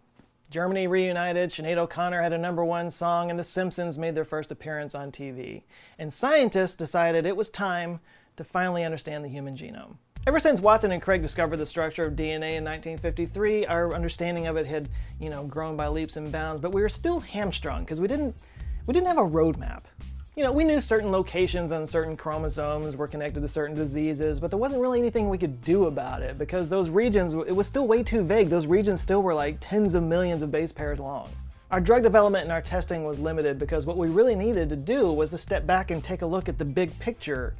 Germany 0.50 0.86
reunited, 0.86 1.50
Sinead 1.50 1.76
O'Connor 1.76 2.22
had 2.22 2.32
a 2.32 2.38
number 2.38 2.64
one 2.64 2.88
song, 2.88 3.28
and 3.28 3.38
The 3.38 3.44
Simpsons 3.44 3.98
made 3.98 4.14
their 4.14 4.24
first 4.24 4.50
appearance 4.50 4.94
on 4.94 5.12
TV. 5.12 5.64
And 5.98 6.10
scientists 6.10 6.74
decided 6.74 7.26
it 7.26 7.36
was 7.36 7.50
time 7.50 8.00
to 8.38 8.44
finally 8.44 8.84
understand 8.84 9.24
the 9.24 9.28
human 9.28 9.56
genome. 9.56 9.96
Ever 10.26 10.40
since 10.40 10.60
Watson 10.60 10.92
and 10.92 11.02
Crick 11.02 11.22
discovered 11.22 11.56
the 11.56 11.66
structure 11.66 12.04
of 12.04 12.14
DNA 12.14 12.56
in 12.56 12.64
1953, 12.64 13.66
our 13.66 13.94
understanding 13.94 14.46
of 14.46 14.56
it 14.56 14.66
had, 14.66 14.88
you 15.20 15.30
know, 15.30 15.44
grown 15.44 15.76
by 15.76 15.88
leaps 15.88 16.16
and 16.16 16.30
bounds, 16.32 16.60
but 16.60 16.72
we 16.72 16.80
were 16.80 16.88
still 16.88 17.20
hamstrung 17.20 17.84
because 17.84 18.00
we 18.00 18.08
didn't 18.08 18.34
we 18.86 18.94
didn't 18.94 19.08
have 19.08 19.18
a 19.18 19.22
roadmap. 19.22 19.82
You 20.36 20.44
know, 20.44 20.52
we 20.52 20.64
knew 20.64 20.80
certain 20.80 21.10
locations 21.10 21.72
on 21.72 21.86
certain 21.86 22.16
chromosomes 22.16 22.94
were 22.94 23.08
connected 23.08 23.40
to 23.40 23.48
certain 23.48 23.74
diseases, 23.74 24.38
but 24.38 24.50
there 24.50 24.58
wasn't 24.58 24.80
really 24.80 25.00
anything 25.00 25.28
we 25.28 25.36
could 25.36 25.60
do 25.62 25.86
about 25.86 26.22
it 26.22 26.38
because 26.38 26.68
those 26.68 26.88
regions, 26.90 27.34
it 27.34 27.56
was 27.56 27.66
still 27.66 27.88
way 27.88 28.02
too 28.02 28.22
vague. 28.22 28.48
Those 28.48 28.66
regions 28.66 29.00
still 29.00 29.22
were 29.22 29.34
like 29.34 29.56
tens 29.60 29.94
of 29.94 30.04
millions 30.04 30.42
of 30.42 30.50
base 30.50 30.70
pairs 30.70 31.00
long. 31.00 31.28
Our 31.70 31.80
drug 31.80 32.02
development 32.02 32.44
and 32.44 32.52
our 32.52 32.62
testing 32.62 33.04
was 33.04 33.18
limited 33.18 33.58
because 33.58 33.84
what 33.84 33.98
we 33.98 34.08
really 34.08 34.34
needed 34.34 34.70
to 34.70 34.76
do 34.76 35.12
was 35.12 35.30
to 35.30 35.38
step 35.38 35.66
back 35.66 35.90
and 35.90 36.02
take 36.02 36.22
a 36.22 36.26
look 36.26 36.48
at 36.48 36.56
the 36.56 36.64
big 36.64 36.96
picture 36.98 37.54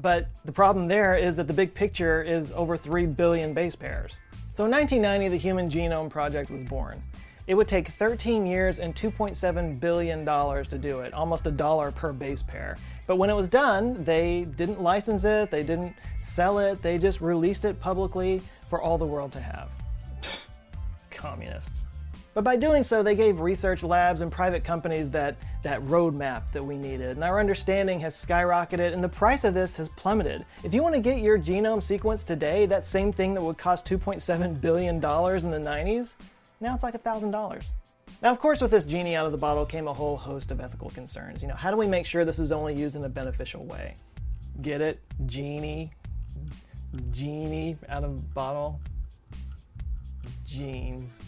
but 0.00 0.28
the 0.44 0.52
problem 0.52 0.88
there 0.88 1.14
is 1.14 1.36
that 1.36 1.46
the 1.46 1.52
big 1.52 1.74
picture 1.74 2.22
is 2.22 2.52
over 2.52 2.76
3 2.76 3.06
billion 3.06 3.52
base 3.52 3.76
pairs. 3.76 4.18
So 4.52 4.64
in 4.64 4.70
1990, 4.70 5.28
the 5.28 5.36
Human 5.36 5.70
Genome 5.70 6.10
Project 6.10 6.50
was 6.50 6.62
born. 6.62 7.02
It 7.46 7.54
would 7.54 7.68
take 7.68 7.88
13 7.88 8.46
years 8.46 8.78
and 8.78 8.94
$2.7 8.94 9.80
billion 9.80 10.24
to 10.24 10.78
do 10.78 11.00
it, 11.00 11.12
almost 11.12 11.46
a 11.46 11.50
dollar 11.50 11.90
per 11.90 12.12
base 12.12 12.42
pair. 12.42 12.76
But 13.06 13.16
when 13.16 13.28
it 13.28 13.34
was 13.34 13.48
done, 13.48 14.04
they 14.04 14.46
didn't 14.56 14.80
license 14.80 15.24
it, 15.24 15.50
they 15.50 15.64
didn't 15.64 15.94
sell 16.20 16.58
it, 16.60 16.80
they 16.80 16.98
just 16.98 17.20
released 17.20 17.64
it 17.64 17.80
publicly 17.80 18.40
for 18.68 18.80
all 18.80 18.98
the 18.98 19.06
world 19.06 19.32
to 19.32 19.40
have. 19.40 19.68
Communists. 21.10 21.84
But 22.40 22.44
by 22.44 22.56
doing 22.56 22.82
so, 22.82 23.02
they 23.02 23.14
gave 23.14 23.40
research 23.40 23.82
labs 23.82 24.22
and 24.22 24.32
private 24.32 24.64
companies 24.64 25.10
that, 25.10 25.36
that 25.62 25.78
roadmap 25.82 26.50
that 26.52 26.64
we 26.64 26.78
needed. 26.78 27.10
And 27.10 27.22
our 27.22 27.38
understanding 27.38 28.00
has 28.00 28.16
skyrocketed, 28.16 28.94
and 28.94 29.04
the 29.04 29.10
price 29.10 29.44
of 29.44 29.52
this 29.52 29.76
has 29.76 29.90
plummeted. 29.90 30.46
If 30.64 30.72
you 30.72 30.82
want 30.82 30.94
to 30.94 31.02
get 31.02 31.20
your 31.20 31.38
genome 31.38 31.82
sequenced 31.82 32.24
today, 32.24 32.64
that 32.64 32.86
same 32.86 33.12
thing 33.12 33.34
that 33.34 33.42
would 33.42 33.58
cost 33.58 33.86
$2.7 33.86 34.58
billion 34.58 34.94
in 34.94 35.00
the 35.02 35.70
90s, 35.70 36.14
now 36.62 36.74
it's 36.74 36.82
like 36.82 36.94
$1,000. 36.94 37.62
Now, 38.22 38.30
of 38.30 38.38
course, 38.38 38.62
with 38.62 38.70
this 38.70 38.84
genie 38.84 39.16
out 39.16 39.26
of 39.26 39.32
the 39.32 39.38
bottle 39.38 39.66
came 39.66 39.86
a 39.86 39.92
whole 39.92 40.16
host 40.16 40.50
of 40.50 40.62
ethical 40.62 40.88
concerns. 40.88 41.42
You 41.42 41.48
know, 41.48 41.56
how 41.56 41.70
do 41.70 41.76
we 41.76 41.88
make 41.88 42.06
sure 42.06 42.24
this 42.24 42.38
is 42.38 42.52
only 42.52 42.74
used 42.74 42.96
in 42.96 43.04
a 43.04 43.08
beneficial 43.10 43.66
way? 43.66 43.96
Get 44.62 44.80
it? 44.80 44.98
Genie? 45.26 45.90
Genie 47.10 47.76
out 47.90 48.02
of 48.02 48.32
bottle? 48.32 48.80
Genes. 50.46 51.18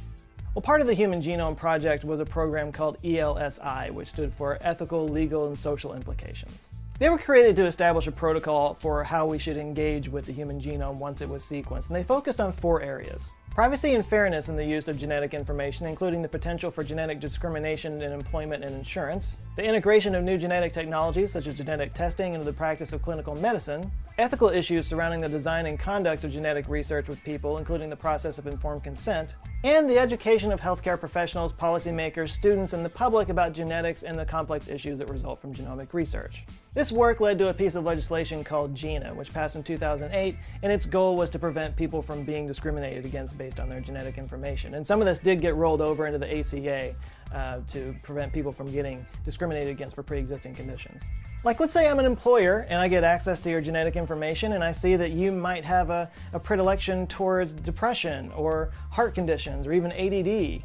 Well, 0.55 0.61
part 0.61 0.83
of 0.83 0.87
the 0.87 0.93
Human 0.93 1.23
Genome 1.23 1.57
Project 1.57 2.05
was 2.05 2.21
a 2.21 2.27
program 2.27 2.73
called 2.73 2.99
ELSI, 3.03 3.91
which 3.91 4.09
stood 4.09 4.35
for 4.35 4.59
Ethical, 4.61 5.09
Legal, 5.09 5.47
and 5.47 5.59
Social 5.59 5.95
Implications. 5.95 6.69
They 6.99 7.09
were 7.09 7.17
created 7.17 7.57
to 7.57 7.65
establish 7.65 8.07
a 8.07 8.13
protocol 8.13 8.75
for 8.75 9.03
how 9.03 9.25
we 9.25 9.39
should 9.39 9.57
engage 9.57 10.11
with 10.11 10.27
the 10.27 10.33
human 10.33 10.61
genome 10.61 10.97
once 10.97 11.23
it 11.23 11.29
was 11.31 11.43
sequenced, 11.43 11.87
and 11.87 11.97
they 11.97 12.05
focused 12.05 12.39
on 12.39 12.53
four 12.53 12.83
areas. 12.83 13.31
Privacy 13.51 13.95
and 13.95 14.05
fairness 14.05 14.51
in 14.51 14.57
the 14.57 14.65
use 14.65 14.89
of 14.89 14.99
genetic 14.99 15.33
information, 15.33 15.87
including 15.87 16.21
the 16.21 16.29
potential 16.29 16.71
for 16.71 16.85
genetic 16.85 17.19
discrimination 17.19 18.03
in 18.03 18.13
employment 18.13 18.63
and 18.63 18.75
insurance, 18.75 19.39
the 19.57 19.65
integration 19.65 20.15
of 20.15 20.23
new 20.23 20.37
genetic 20.37 20.75
technologies 20.75 21.33
such 21.33 21.47
as 21.47 21.57
genetic 21.57 21.95
testing 21.95 22.35
into 22.35 22.45
the 22.45 22.53
practice 22.53 22.93
of 22.93 23.01
clinical 23.01 23.35
medicine, 23.37 23.91
ethical 24.19 24.51
issues 24.51 24.87
surrounding 24.87 25.23
the 25.23 25.29
design 25.31 25.65
and 25.65 25.79
conduct 25.79 26.25
of 26.25 26.31
genetic 26.31 26.69
research 26.69 27.09
with 27.09 27.25
people, 27.25 27.57
including 27.57 27.89
the 27.89 27.97
process 27.97 28.37
of 28.37 28.47
informed 28.47 28.85
consent, 28.85 29.35
and 29.65 29.89
the 29.89 29.99
education 29.99 30.51
of 30.51 30.61
healthcare 30.61 30.99
professionals, 30.99 31.53
policymakers, 31.53 32.31
students, 32.31 32.73
and 32.73 32.85
the 32.85 32.89
public 32.89 33.29
about 33.29 33.53
genetics 33.53 34.03
and 34.03 34.19
the 34.19 34.25
complex 34.25 34.67
issues 34.67 34.99
that 34.99 35.09
result 35.09 35.41
from 35.41 35.55
genomic 35.55 35.93
research. 35.93 36.45
This 36.75 36.91
work 36.91 37.21
led 37.21 37.39
to 37.39 37.51
a 37.51 37.55
piece 37.55 37.77
of 37.77 37.85
legislation 37.85 38.43
called 38.43 38.75
GINA, 38.75 39.15
which 39.15 39.33
passed 39.33 39.55
in 39.55 39.63
2008, 39.63 40.37
and 40.63 40.73
its 40.73 40.87
goal 40.87 41.17
was 41.17 41.31
to 41.31 41.39
prevent 41.39 41.77
people 41.77 42.03
from 42.03 42.25
being 42.25 42.47
discriminated 42.47 43.05
against 43.05 43.39
based 43.39 43.61
on 43.61 43.69
their 43.69 43.81
genetic 43.81 44.19
information. 44.19 44.75
And 44.75 44.85
some 44.85 45.01
of 45.01 45.07
this 45.07 45.19
did 45.19 45.41
get 45.41 45.55
rolled 45.55 45.81
over 45.81 46.07
into 46.07 46.19
the 46.19 46.39
ACA 46.39 46.95
uh, 47.33 47.61
to 47.69 47.95
prevent 48.03 48.33
people 48.33 48.53
from 48.53 48.71
getting 48.71 49.07
discriminated 49.25 49.71
against 49.71 49.95
for 49.95 50.03
pre 50.03 50.19
existing 50.19 50.55
conditions. 50.55 51.03
Like, 51.45 51.61
let's 51.61 51.73
say 51.73 51.89
I'm 51.89 51.99
an 51.99 52.05
employer 52.05 52.67
and 52.69 52.79
I 52.79 52.89
get 52.89 53.05
access 53.05 53.41
to 53.41 53.51
your 53.51 53.61
genetic 53.61 53.97
information, 53.97 54.53
and 54.53 54.63
I 54.63 54.73
see 54.73 54.97
that 54.97 55.13
you 55.13 55.33
might 55.33 55.65
have 55.65 55.91
a, 55.91 56.11
a 56.33 56.39
predilection 56.39 57.07
towards 57.07 57.53
depression 57.53 58.31
or 58.33 58.71
heart 58.91 59.15
conditions 59.53 59.67
or 59.67 59.73
even 59.73 59.93
ADD. 59.93 60.63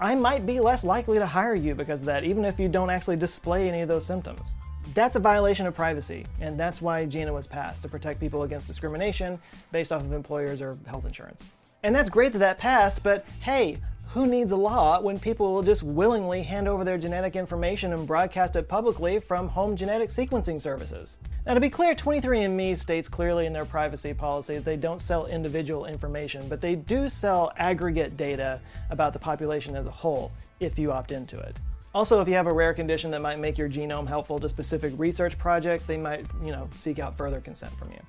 I 0.00 0.14
might 0.14 0.46
be 0.46 0.60
less 0.60 0.84
likely 0.84 1.18
to 1.18 1.26
hire 1.26 1.54
you 1.54 1.74
because 1.74 2.00
of 2.00 2.06
that, 2.06 2.24
even 2.24 2.44
if 2.44 2.58
you 2.58 2.68
don't 2.68 2.90
actually 2.90 3.16
display 3.16 3.68
any 3.68 3.80
of 3.80 3.88
those 3.88 4.06
symptoms. 4.06 4.52
That's 4.94 5.16
a 5.16 5.20
violation 5.20 5.66
of 5.66 5.74
privacy, 5.74 6.24
and 6.40 6.58
that's 6.58 6.80
why 6.80 7.04
GINA 7.04 7.32
was 7.32 7.46
passed 7.46 7.82
to 7.82 7.88
protect 7.88 8.20
people 8.20 8.44
against 8.44 8.66
discrimination 8.66 9.38
based 9.72 9.92
off 9.92 10.02
of 10.02 10.12
employers 10.12 10.62
or 10.62 10.78
health 10.86 11.04
insurance. 11.04 11.44
And 11.82 11.94
that's 11.94 12.08
great 12.08 12.32
that 12.32 12.38
that 12.38 12.58
passed, 12.58 13.02
but 13.02 13.24
hey, 13.40 13.78
who 14.12 14.26
needs 14.26 14.52
a 14.52 14.56
law 14.56 15.00
when 15.00 15.18
people 15.18 15.52
will 15.52 15.62
just 15.62 15.82
willingly 15.82 16.42
hand 16.42 16.66
over 16.66 16.82
their 16.82 16.96
genetic 16.96 17.36
information 17.36 17.92
and 17.92 18.06
broadcast 18.06 18.56
it 18.56 18.66
publicly 18.66 19.20
from 19.20 19.48
home 19.48 19.76
genetic 19.76 20.08
sequencing 20.08 20.60
services? 20.60 21.18
Now, 21.44 21.52
to 21.52 21.60
be 21.60 21.68
clear, 21.68 21.94
23andMe 21.94 22.76
states 22.78 23.06
clearly 23.06 23.44
in 23.44 23.52
their 23.52 23.66
privacy 23.66 24.14
policy 24.14 24.54
that 24.54 24.64
they 24.64 24.78
don't 24.78 25.02
sell 25.02 25.26
individual 25.26 25.84
information, 25.84 26.48
but 26.48 26.62
they 26.62 26.74
do 26.74 27.08
sell 27.08 27.52
aggregate 27.58 28.16
data 28.16 28.60
about 28.88 29.12
the 29.12 29.18
population 29.18 29.76
as 29.76 29.86
a 29.86 29.90
whole 29.90 30.32
if 30.58 30.78
you 30.78 30.90
opt 30.90 31.12
into 31.12 31.38
it. 31.38 31.58
Also, 31.94 32.20
if 32.22 32.28
you 32.28 32.34
have 32.34 32.46
a 32.46 32.52
rare 32.52 32.72
condition 32.72 33.10
that 33.10 33.20
might 33.20 33.38
make 33.38 33.58
your 33.58 33.68
genome 33.68 34.06
helpful 34.06 34.38
to 34.38 34.48
specific 34.48 34.92
research 34.96 35.38
projects, 35.38 35.84
they 35.84 35.98
might, 35.98 36.26
you 36.42 36.52
know, 36.52 36.68
seek 36.72 36.98
out 36.98 37.16
further 37.18 37.40
consent 37.40 37.72
from 37.78 37.90
you. 37.90 38.00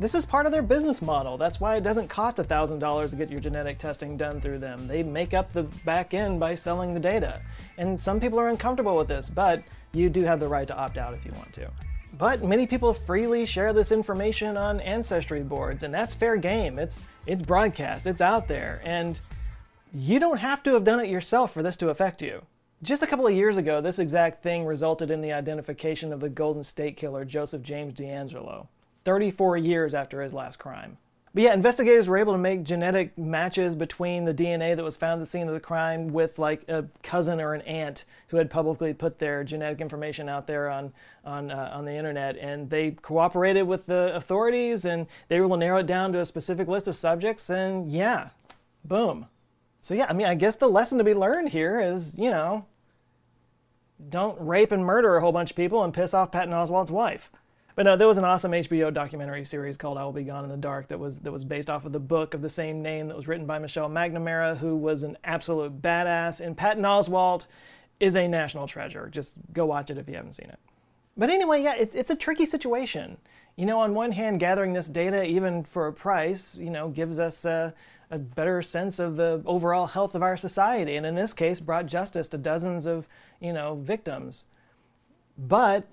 This 0.00 0.14
is 0.14 0.24
part 0.24 0.46
of 0.46 0.52
their 0.52 0.62
business 0.62 1.02
model. 1.02 1.36
That's 1.36 1.58
why 1.58 1.74
it 1.74 1.82
doesn't 1.82 2.06
cost 2.06 2.36
$1,000 2.36 3.10
to 3.10 3.16
get 3.16 3.30
your 3.30 3.40
genetic 3.40 3.78
testing 3.78 4.16
done 4.16 4.40
through 4.40 4.58
them. 4.58 4.86
They 4.86 5.02
make 5.02 5.34
up 5.34 5.52
the 5.52 5.64
back 5.84 6.14
end 6.14 6.38
by 6.38 6.54
selling 6.54 6.94
the 6.94 7.00
data. 7.00 7.40
And 7.78 8.00
some 8.00 8.20
people 8.20 8.38
are 8.38 8.48
uncomfortable 8.48 8.96
with 8.96 9.08
this, 9.08 9.28
but 9.28 9.62
you 9.92 10.08
do 10.08 10.22
have 10.22 10.38
the 10.38 10.46
right 10.46 10.68
to 10.68 10.76
opt 10.76 10.98
out 10.98 11.14
if 11.14 11.24
you 11.24 11.32
want 11.32 11.52
to. 11.54 11.68
But 12.16 12.44
many 12.44 12.64
people 12.64 12.94
freely 12.94 13.44
share 13.44 13.72
this 13.72 13.90
information 13.90 14.56
on 14.56 14.80
ancestry 14.80 15.42
boards, 15.42 15.82
and 15.82 15.92
that's 15.92 16.14
fair 16.14 16.36
game. 16.36 16.78
It's 16.78 17.00
it's 17.26 17.42
broadcast, 17.42 18.06
it's 18.06 18.20
out 18.20 18.48
there, 18.48 18.80
and 18.84 19.20
you 19.92 20.18
don't 20.18 20.38
have 20.38 20.62
to 20.62 20.74
have 20.74 20.84
done 20.84 21.00
it 21.00 21.08
yourself 21.08 21.52
for 21.52 21.62
this 21.62 21.76
to 21.78 21.90
affect 21.90 22.22
you. 22.22 22.42
Just 22.82 23.02
a 23.02 23.06
couple 23.06 23.26
of 23.26 23.34
years 23.34 23.56
ago, 23.56 23.80
this 23.80 23.98
exact 23.98 24.42
thing 24.42 24.64
resulted 24.64 25.10
in 25.10 25.20
the 25.20 25.32
identification 25.32 26.12
of 26.12 26.20
the 26.20 26.28
Golden 26.28 26.64
State 26.64 26.96
Killer 26.96 27.24
Joseph 27.24 27.62
James 27.62 27.92
DeAngelo, 27.94 28.66
34 29.08 29.56
years 29.56 29.94
after 29.94 30.20
his 30.20 30.34
last 30.34 30.58
crime. 30.58 30.98
But 31.32 31.42
yeah, 31.42 31.54
investigators 31.54 32.08
were 32.08 32.18
able 32.18 32.34
to 32.34 32.38
make 32.38 32.62
genetic 32.62 33.16
matches 33.16 33.74
between 33.74 34.26
the 34.26 34.34
DNA 34.34 34.76
that 34.76 34.84
was 34.84 34.98
found 34.98 35.22
at 35.22 35.24
the 35.24 35.30
scene 35.30 35.48
of 35.48 35.54
the 35.54 35.60
crime 35.60 36.08
with 36.08 36.38
like 36.38 36.68
a 36.68 36.84
cousin 37.02 37.40
or 37.40 37.54
an 37.54 37.62
aunt 37.62 38.04
who 38.26 38.36
had 38.36 38.50
publicly 38.50 38.92
put 38.92 39.18
their 39.18 39.44
genetic 39.44 39.80
information 39.80 40.28
out 40.28 40.46
there 40.46 40.68
on 40.68 40.92
on 41.24 41.50
uh, 41.50 41.70
on 41.72 41.86
the 41.86 41.94
internet, 41.94 42.36
and 42.36 42.68
they 42.68 42.90
cooperated 42.90 43.66
with 43.66 43.86
the 43.86 44.14
authorities, 44.14 44.84
and 44.84 45.06
they 45.28 45.40
were 45.40 45.46
able 45.46 45.56
to 45.56 45.60
narrow 45.60 45.78
it 45.78 45.86
down 45.86 46.12
to 46.12 46.20
a 46.20 46.26
specific 46.26 46.68
list 46.68 46.86
of 46.86 46.94
subjects, 46.94 47.48
and 47.48 47.90
yeah, 47.90 48.28
boom. 48.84 49.24
So 49.80 49.94
yeah, 49.94 50.04
I 50.10 50.12
mean, 50.12 50.26
I 50.26 50.34
guess 50.34 50.56
the 50.56 50.68
lesson 50.68 50.98
to 50.98 51.04
be 51.04 51.14
learned 51.14 51.48
here 51.48 51.80
is, 51.80 52.14
you 52.18 52.28
know, 52.28 52.66
don't 54.10 54.38
rape 54.38 54.70
and 54.70 54.84
murder 54.84 55.16
a 55.16 55.22
whole 55.22 55.32
bunch 55.32 55.52
of 55.52 55.56
people 55.56 55.82
and 55.82 55.94
piss 55.94 56.12
off 56.12 56.30
Patton 56.30 56.52
Oswalt's 56.52 56.90
wife. 56.90 57.30
But 57.78 57.84
no, 57.84 57.96
there 57.96 58.08
was 58.08 58.18
an 58.18 58.24
awesome 58.24 58.50
HBO 58.50 58.92
documentary 58.92 59.44
series 59.44 59.76
called 59.76 59.98
"I 59.98 60.04
Will 60.04 60.10
Be 60.10 60.24
Gone 60.24 60.42
in 60.42 60.50
the 60.50 60.56
Dark" 60.56 60.88
that 60.88 60.98
was 60.98 61.20
that 61.20 61.30
was 61.30 61.44
based 61.44 61.70
off 61.70 61.84
of 61.84 61.92
the 61.92 62.00
book 62.00 62.34
of 62.34 62.42
the 62.42 62.50
same 62.50 62.82
name 62.82 63.06
that 63.06 63.16
was 63.16 63.28
written 63.28 63.46
by 63.46 63.60
Michelle 63.60 63.88
McNamara, 63.88 64.58
who 64.58 64.74
was 64.74 65.04
an 65.04 65.16
absolute 65.22 65.80
badass. 65.80 66.40
And 66.40 66.56
Patton 66.56 66.82
Oswalt 66.82 67.46
is 68.00 68.16
a 68.16 68.26
national 68.26 68.66
treasure. 68.66 69.08
Just 69.08 69.34
go 69.52 69.64
watch 69.64 69.90
it 69.90 69.96
if 69.96 70.08
you 70.08 70.16
haven't 70.16 70.32
seen 70.32 70.48
it. 70.48 70.58
But 71.16 71.30
anyway, 71.30 71.62
yeah, 71.62 71.74
it, 71.74 71.92
it's 71.94 72.10
a 72.10 72.16
tricky 72.16 72.46
situation. 72.46 73.16
You 73.54 73.66
know, 73.66 73.78
on 73.78 73.94
one 73.94 74.10
hand, 74.10 74.40
gathering 74.40 74.72
this 74.72 74.88
data, 74.88 75.24
even 75.24 75.62
for 75.62 75.86
a 75.86 75.92
price, 75.92 76.56
you 76.56 76.70
know, 76.70 76.88
gives 76.88 77.20
us 77.20 77.44
a, 77.44 77.72
a 78.10 78.18
better 78.18 78.60
sense 78.60 78.98
of 78.98 79.14
the 79.14 79.40
overall 79.46 79.86
health 79.86 80.16
of 80.16 80.22
our 80.24 80.36
society, 80.36 80.96
and 80.96 81.06
in 81.06 81.14
this 81.14 81.32
case, 81.32 81.60
brought 81.60 81.86
justice 81.86 82.26
to 82.26 82.38
dozens 82.38 82.86
of, 82.86 83.06
you 83.38 83.52
know, 83.52 83.76
victims. 83.76 84.46
But 85.38 85.86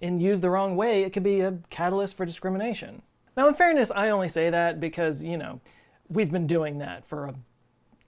and 0.00 0.22
used 0.22 0.42
the 0.42 0.50
wrong 0.50 0.76
way, 0.76 1.02
it 1.02 1.12
could 1.12 1.22
be 1.22 1.40
a 1.40 1.58
catalyst 1.70 2.16
for 2.16 2.26
discrimination. 2.26 3.02
Now, 3.36 3.48
in 3.48 3.54
fairness, 3.54 3.90
I 3.94 4.10
only 4.10 4.28
say 4.28 4.50
that 4.50 4.80
because, 4.80 5.22
you 5.22 5.36
know, 5.36 5.60
we've 6.08 6.32
been 6.32 6.46
doing 6.46 6.78
that 6.78 7.06
for 7.06 7.26
a 7.26 7.34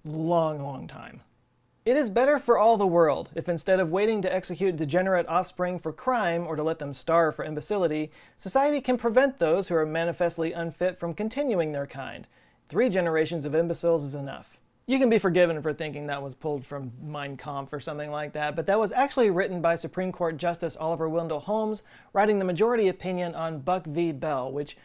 long, 0.05 0.63
long 0.63 0.89
time. 0.89 1.21
It 1.87 1.97
is 1.97 2.11
better 2.11 2.39
for 2.39 2.59
all 2.59 2.77
the 2.77 2.87
world 2.87 3.31
if 3.35 3.49
instead 3.49 3.81
of 3.81 3.91
waiting 3.91 4.21
to 4.23 4.33
execute 4.33 4.77
degenerate 4.77 5.27
offspring 5.29 5.79
for 5.79 5.93
crime 5.93 6.47
or 6.47 6.55
to 6.55 6.63
let 6.63 6.79
them 6.79 6.93
starve 6.93 7.35
for 7.35 7.45
imbecility, 7.45 8.11
society 8.37 8.81
can 8.83 8.99
prevent 8.99 9.39
those 9.39 9.69
who 9.69 9.75
are 9.75 9.87
manifestly 9.87 10.53
unfit 10.53 11.01
from 11.01 11.15
continuing 11.15 11.73
their 11.73 11.87
kind. 11.87 12.27
Three 12.69 12.91
generations 12.91 13.47
of 13.47 13.55
imbeciles 13.55 14.05
is 14.05 14.15
enough. 14.15 14.59
You 14.91 14.99
can 14.99 15.09
be 15.09 15.21
forgiven 15.21 15.63
for 15.63 15.73
thinking 15.73 16.09
that 16.09 16.21
was 16.21 16.35
pulled 16.35 16.67
from 16.67 16.91
Mein 17.01 17.37
Kampf 17.37 17.73
or 17.73 17.79
something 17.79 18.11
like 18.11 18.33
that, 18.33 18.57
but 18.57 18.67
that 18.67 18.81
was 18.81 18.91
actually 18.91 19.31
written 19.31 19.61
by 19.61 19.77
Supreme 19.77 20.11
Court 20.11 20.37
Justice 20.37 20.77
Oliver 20.81 21.09
Wendell 21.09 21.39
Holmes, 21.39 21.85
writing 22.13 22.41
the 22.41 22.45
majority 22.45 22.89
opinion 22.89 23.37
on 23.37 23.61
Buck 23.61 23.87
v. 23.87 24.11
Bell, 24.11 24.51
which 24.51 24.77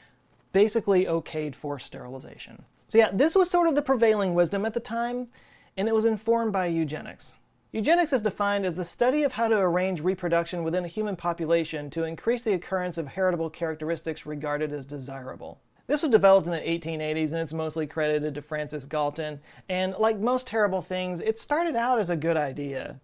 basically 0.54 1.06
okayed 1.06 1.56
forced 1.56 1.88
sterilization. 1.88 2.64
So, 2.88 3.00
yeah, 3.00 3.10
this 3.12 3.34
was 3.34 3.50
sort 3.50 3.68
of 3.68 3.74
the 3.74 3.82
prevailing 3.82 4.36
wisdom 4.36 4.64
at 4.64 4.76
the 4.76 4.80
time, 4.80 5.28
and 5.76 5.88
it 5.88 5.96
was 5.96 6.06
informed 6.06 6.54
by 6.54 6.68
eugenics. 6.68 7.34
Eugenics 7.72 8.14
is 8.14 8.22
defined 8.22 8.64
as 8.64 8.76
the 8.76 8.84
study 8.84 9.24
of 9.24 9.32
how 9.32 9.48
to 9.48 9.58
arrange 9.58 10.02
reproduction 10.02 10.64
within 10.64 10.86
a 10.86 10.88
human 10.88 11.16
population 11.16 11.90
to 11.90 12.04
increase 12.04 12.44
the 12.44 12.54
occurrence 12.54 13.00
of 13.00 13.08
heritable 13.08 13.50
characteristics 13.50 14.28
regarded 14.28 14.72
as 14.72 14.86
desirable. 14.86 15.60
This 15.88 16.02
was 16.02 16.12
developed 16.12 16.48
in 16.48 16.54
the 16.54 16.60
1880s 16.60 17.32
and 17.32 17.40
it's 17.40 17.54
mostly 17.54 17.86
credited 17.86 18.34
to 18.34 18.42
Francis 18.42 18.86
Galton. 18.86 19.40
And 19.70 19.94
like 20.00 20.18
most 20.18 20.48
terrible 20.48 20.82
things, 20.82 21.22
it 21.22 21.38
started 21.38 21.76
out 21.76 22.00
as 22.00 22.10
a 22.10 22.16
good 22.16 22.38
idea. 22.38 23.00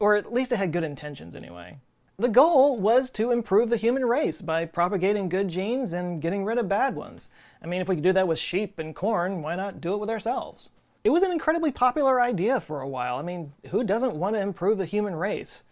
Or 0.00 0.16
at 0.16 0.32
least 0.32 0.50
it 0.50 0.56
had 0.56 0.72
good 0.72 0.82
intentions 0.82 1.36
anyway. 1.36 1.78
The 2.18 2.28
goal 2.28 2.78
was 2.78 3.10
to 3.12 3.30
improve 3.30 3.70
the 3.70 3.76
human 3.76 4.04
race 4.04 4.40
by 4.40 4.64
propagating 4.64 5.28
good 5.28 5.48
genes 5.48 5.92
and 5.92 6.20
getting 6.20 6.44
rid 6.44 6.58
of 6.58 6.68
bad 6.68 6.94
ones. 6.94 7.30
I 7.62 7.66
mean, 7.66 7.80
if 7.80 7.88
we 7.88 7.94
could 7.96 8.04
do 8.04 8.12
that 8.12 8.28
with 8.28 8.38
sheep 8.38 8.78
and 8.78 8.94
corn, 8.94 9.40
why 9.40 9.56
not 9.56 9.80
do 9.80 9.94
it 9.94 10.00
with 10.00 10.10
ourselves? 10.10 10.70
It 11.04 11.10
was 11.10 11.22
an 11.22 11.32
incredibly 11.32 11.72
popular 11.72 12.20
idea 12.20 12.60
for 12.60 12.80
a 12.80 12.88
while. 12.88 13.16
I 13.16 13.22
mean, 13.22 13.52
who 13.70 13.82
doesn't 13.82 14.14
want 14.14 14.36
to 14.36 14.42
improve 14.42 14.78
the 14.78 14.84
human 14.84 15.16
race? 15.16 15.64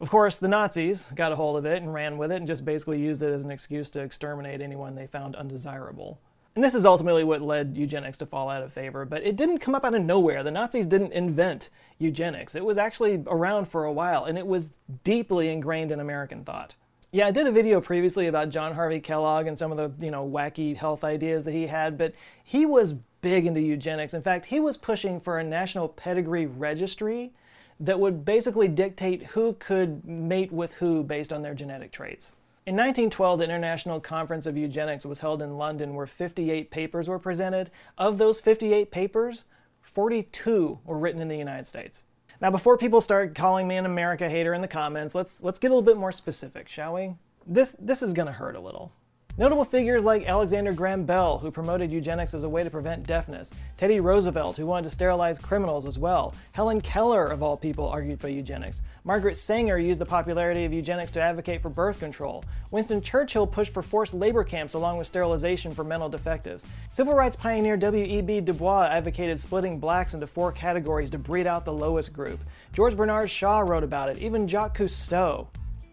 Of 0.00 0.08
course, 0.08 0.38
the 0.38 0.48
Nazis 0.48 1.10
got 1.14 1.30
a 1.30 1.36
hold 1.36 1.58
of 1.58 1.66
it 1.66 1.82
and 1.82 1.92
ran 1.92 2.16
with 2.16 2.32
it 2.32 2.36
and 2.36 2.46
just 2.46 2.64
basically 2.64 2.98
used 2.98 3.20
it 3.20 3.32
as 3.32 3.44
an 3.44 3.50
excuse 3.50 3.90
to 3.90 4.00
exterminate 4.00 4.62
anyone 4.62 4.94
they 4.94 5.06
found 5.06 5.36
undesirable. 5.36 6.18
And 6.56 6.64
this 6.64 6.74
is 6.74 6.86
ultimately 6.86 7.22
what 7.22 7.42
led 7.42 7.76
eugenics 7.76 8.16
to 8.18 8.26
fall 8.26 8.48
out 8.48 8.62
of 8.62 8.72
favor, 8.72 9.04
but 9.04 9.22
it 9.22 9.36
didn't 9.36 9.58
come 9.58 9.74
up 9.74 9.84
out 9.84 9.94
of 9.94 10.02
nowhere. 10.02 10.42
The 10.42 10.50
Nazis 10.50 10.86
didn't 10.86 11.12
invent 11.12 11.68
eugenics. 11.98 12.54
It 12.54 12.64
was 12.64 12.78
actually 12.78 13.22
around 13.26 13.66
for 13.68 13.84
a 13.84 13.92
while, 13.92 14.24
and 14.24 14.36
it 14.38 14.46
was 14.46 14.70
deeply 15.04 15.50
ingrained 15.50 15.92
in 15.92 16.00
American 16.00 16.44
thought. 16.44 16.74
Yeah, 17.12 17.26
I 17.26 17.30
did 17.30 17.46
a 17.46 17.52
video 17.52 17.80
previously 17.80 18.28
about 18.28 18.50
John 18.50 18.74
Harvey 18.74 19.00
Kellogg 19.00 19.48
and 19.48 19.58
some 19.58 19.70
of 19.70 19.76
the, 19.76 20.04
you 20.04 20.10
know, 20.10 20.26
wacky 20.26 20.74
health 20.74 21.04
ideas 21.04 21.44
that 21.44 21.52
he 21.52 21.66
had, 21.66 21.98
but 21.98 22.14
he 22.42 22.66
was 22.66 22.94
big 23.20 23.46
into 23.46 23.60
eugenics. 23.60 24.14
In 24.14 24.22
fact, 24.22 24.46
he 24.46 24.60
was 24.60 24.76
pushing 24.76 25.20
for 25.20 25.38
a 25.38 25.44
national 25.44 25.88
pedigree 25.88 26.46
registry 26.46 27.32
that 27.80 27.98
would 27.98 28.24
basically 28.24 28.68
dictate 28.68 29.24
who 29.24 29.54
could 29.54 30.04
mate 30.06 30.52
with 30.52 30.74
who 30.74 31.02
based 31.02 31.32
on 31.32 31.42
their 31.42 31.54
genetic 31.54 31.90
traits. 31.90 32.34
In 32.66 32.76
1912, 32.76 33.38
the 33.38 33.44
International 33.44 33.98
Conference 33.98 34.46
of 34.46 34.56
Eugenics 34.56 35.06
was 35.06 35.18
held 35.18 35.40
in 35.40 35.56
London 35.56 35.94
where 35.94 36.06
58 36.06 36.70
papers 36.70 37.08
were 37.08 37.18
presented. 37.18 37.70
Of 37.96 38.18
those 38.18 38.38
58 38.38 38.90
papers, 38.90 39.44
42 39.80 40.78
were 40.84 40.98
written 40.98 41.22
in 41.22 41.28
the 41.28 41.36
United 41.36 41.66
States. 41.66 42.04
Now, 42.40 42.50
before 42.50 42.78
people 42.78 43.00
start 43.00 43.34
calling 43.34 43.66
me 43.66 43.76
an 43.76 43.86
America 43.86 44.28
hater 44.28 44.54
in 44.54 44.60
the 44.60 44.68
comments, 44.68 45.14
let's 45.14 45.42
let's 45.42 45.58
get 45.58 45.70
a 45.70 45.74
little 45.74 45.82
bit 45.82 45.96
more 45.96 46.12
specific, 46.12 46.68
shall 46.68 46.94
we? 46.94 47.14
This 47.46 47.74
this 47.78 48.02
is 48.02 48.12
going 48.12 48.26
to 48.26 48.32
hurt 48.32 48.56
a 48.56 48.60
little. 48.60 48.92
Notable 49.38 49.64
figures 49.64 50.04
like 50.04 50.26
Alexander 50.26 50.72
Graham 50.72 51.04
Bell, 51.04 51.38
who 51.38 51.50
promoted 51.50 51.90
eugenics 51.90 52.34
as 52.34 52.42
a 52.42 52.48
way 52.48 52.62
to 52.62 52.68
prevent 52.68 53.06
deafness, 53.06 53.52
Teddy 53.78 54.00
Roosevelt, 54.00 54.56
who 54.56 54.66
wanted 54.66 54.88
to 54.88 54.94
sterilize 54.94 55.38
criminals 55.38 55.86
as 55.86 55.98
well, 55.98 56.34
Helen 56.52 56.80
Keller, 56.80 57.26
of 57.26 57.42
all 57.42 57.56
people, 57.56 57.88
argued 57.88 58.20
for 58.20 58.28
eugenics, 58.28 58.82
Margaret 59.04 59.36
Sanger 59.36 59.78
used 59.78 60.00
the 60.00 60.04
popularity 60.04 60.64
of 60.64 60.74
eugenics 60.74 61.12
to 61.12 61.22
advocate 61.22 61.62
for 61.62 61.70
birth 61.70 62.00
control, 62.00 62.44
Winston 62.70 63.00
Churchill 63.00 63.46
pushed 63.46 63.72
for 63.72 63.82
forced 63.82 64.12
labor 64.12 64.44
camps 64.44 64.74
along 64.74 64.98
with 64.98 65.06
sterilization 65.06 65.72
for 65.72 65.84
mental 65.84 66.08
defectives, 66.08 66.66
civil 66.90 67.14
rights 67.14 67.36
pioneer 67.36 67.76
W.E.B. 67.76 68.40
Du 68.42 68.52
Bois 68.52 68.88
advocated 68.90 69.40
splitting 69.40 69.78
blacks 69.78 70.12
into 70.12 70.26
four 70.26 70.52
categories 70.52 71.10
to 71.10 71.18
breed 71.18 71.46
out 71.46 71.64
the 71.64 71.72
lowest 71.72 72.12
group, 72.12 72.40
George 72.74 72.96
Bernard 72.96 73.30
Shaw 73.30 73.60
wrote 73.60 73.84
about 73.84 74.10
it, 74.10 74.18
even 74.18 74.48
Jacques 74.48 74.76
Cousteau, 74.76 75.46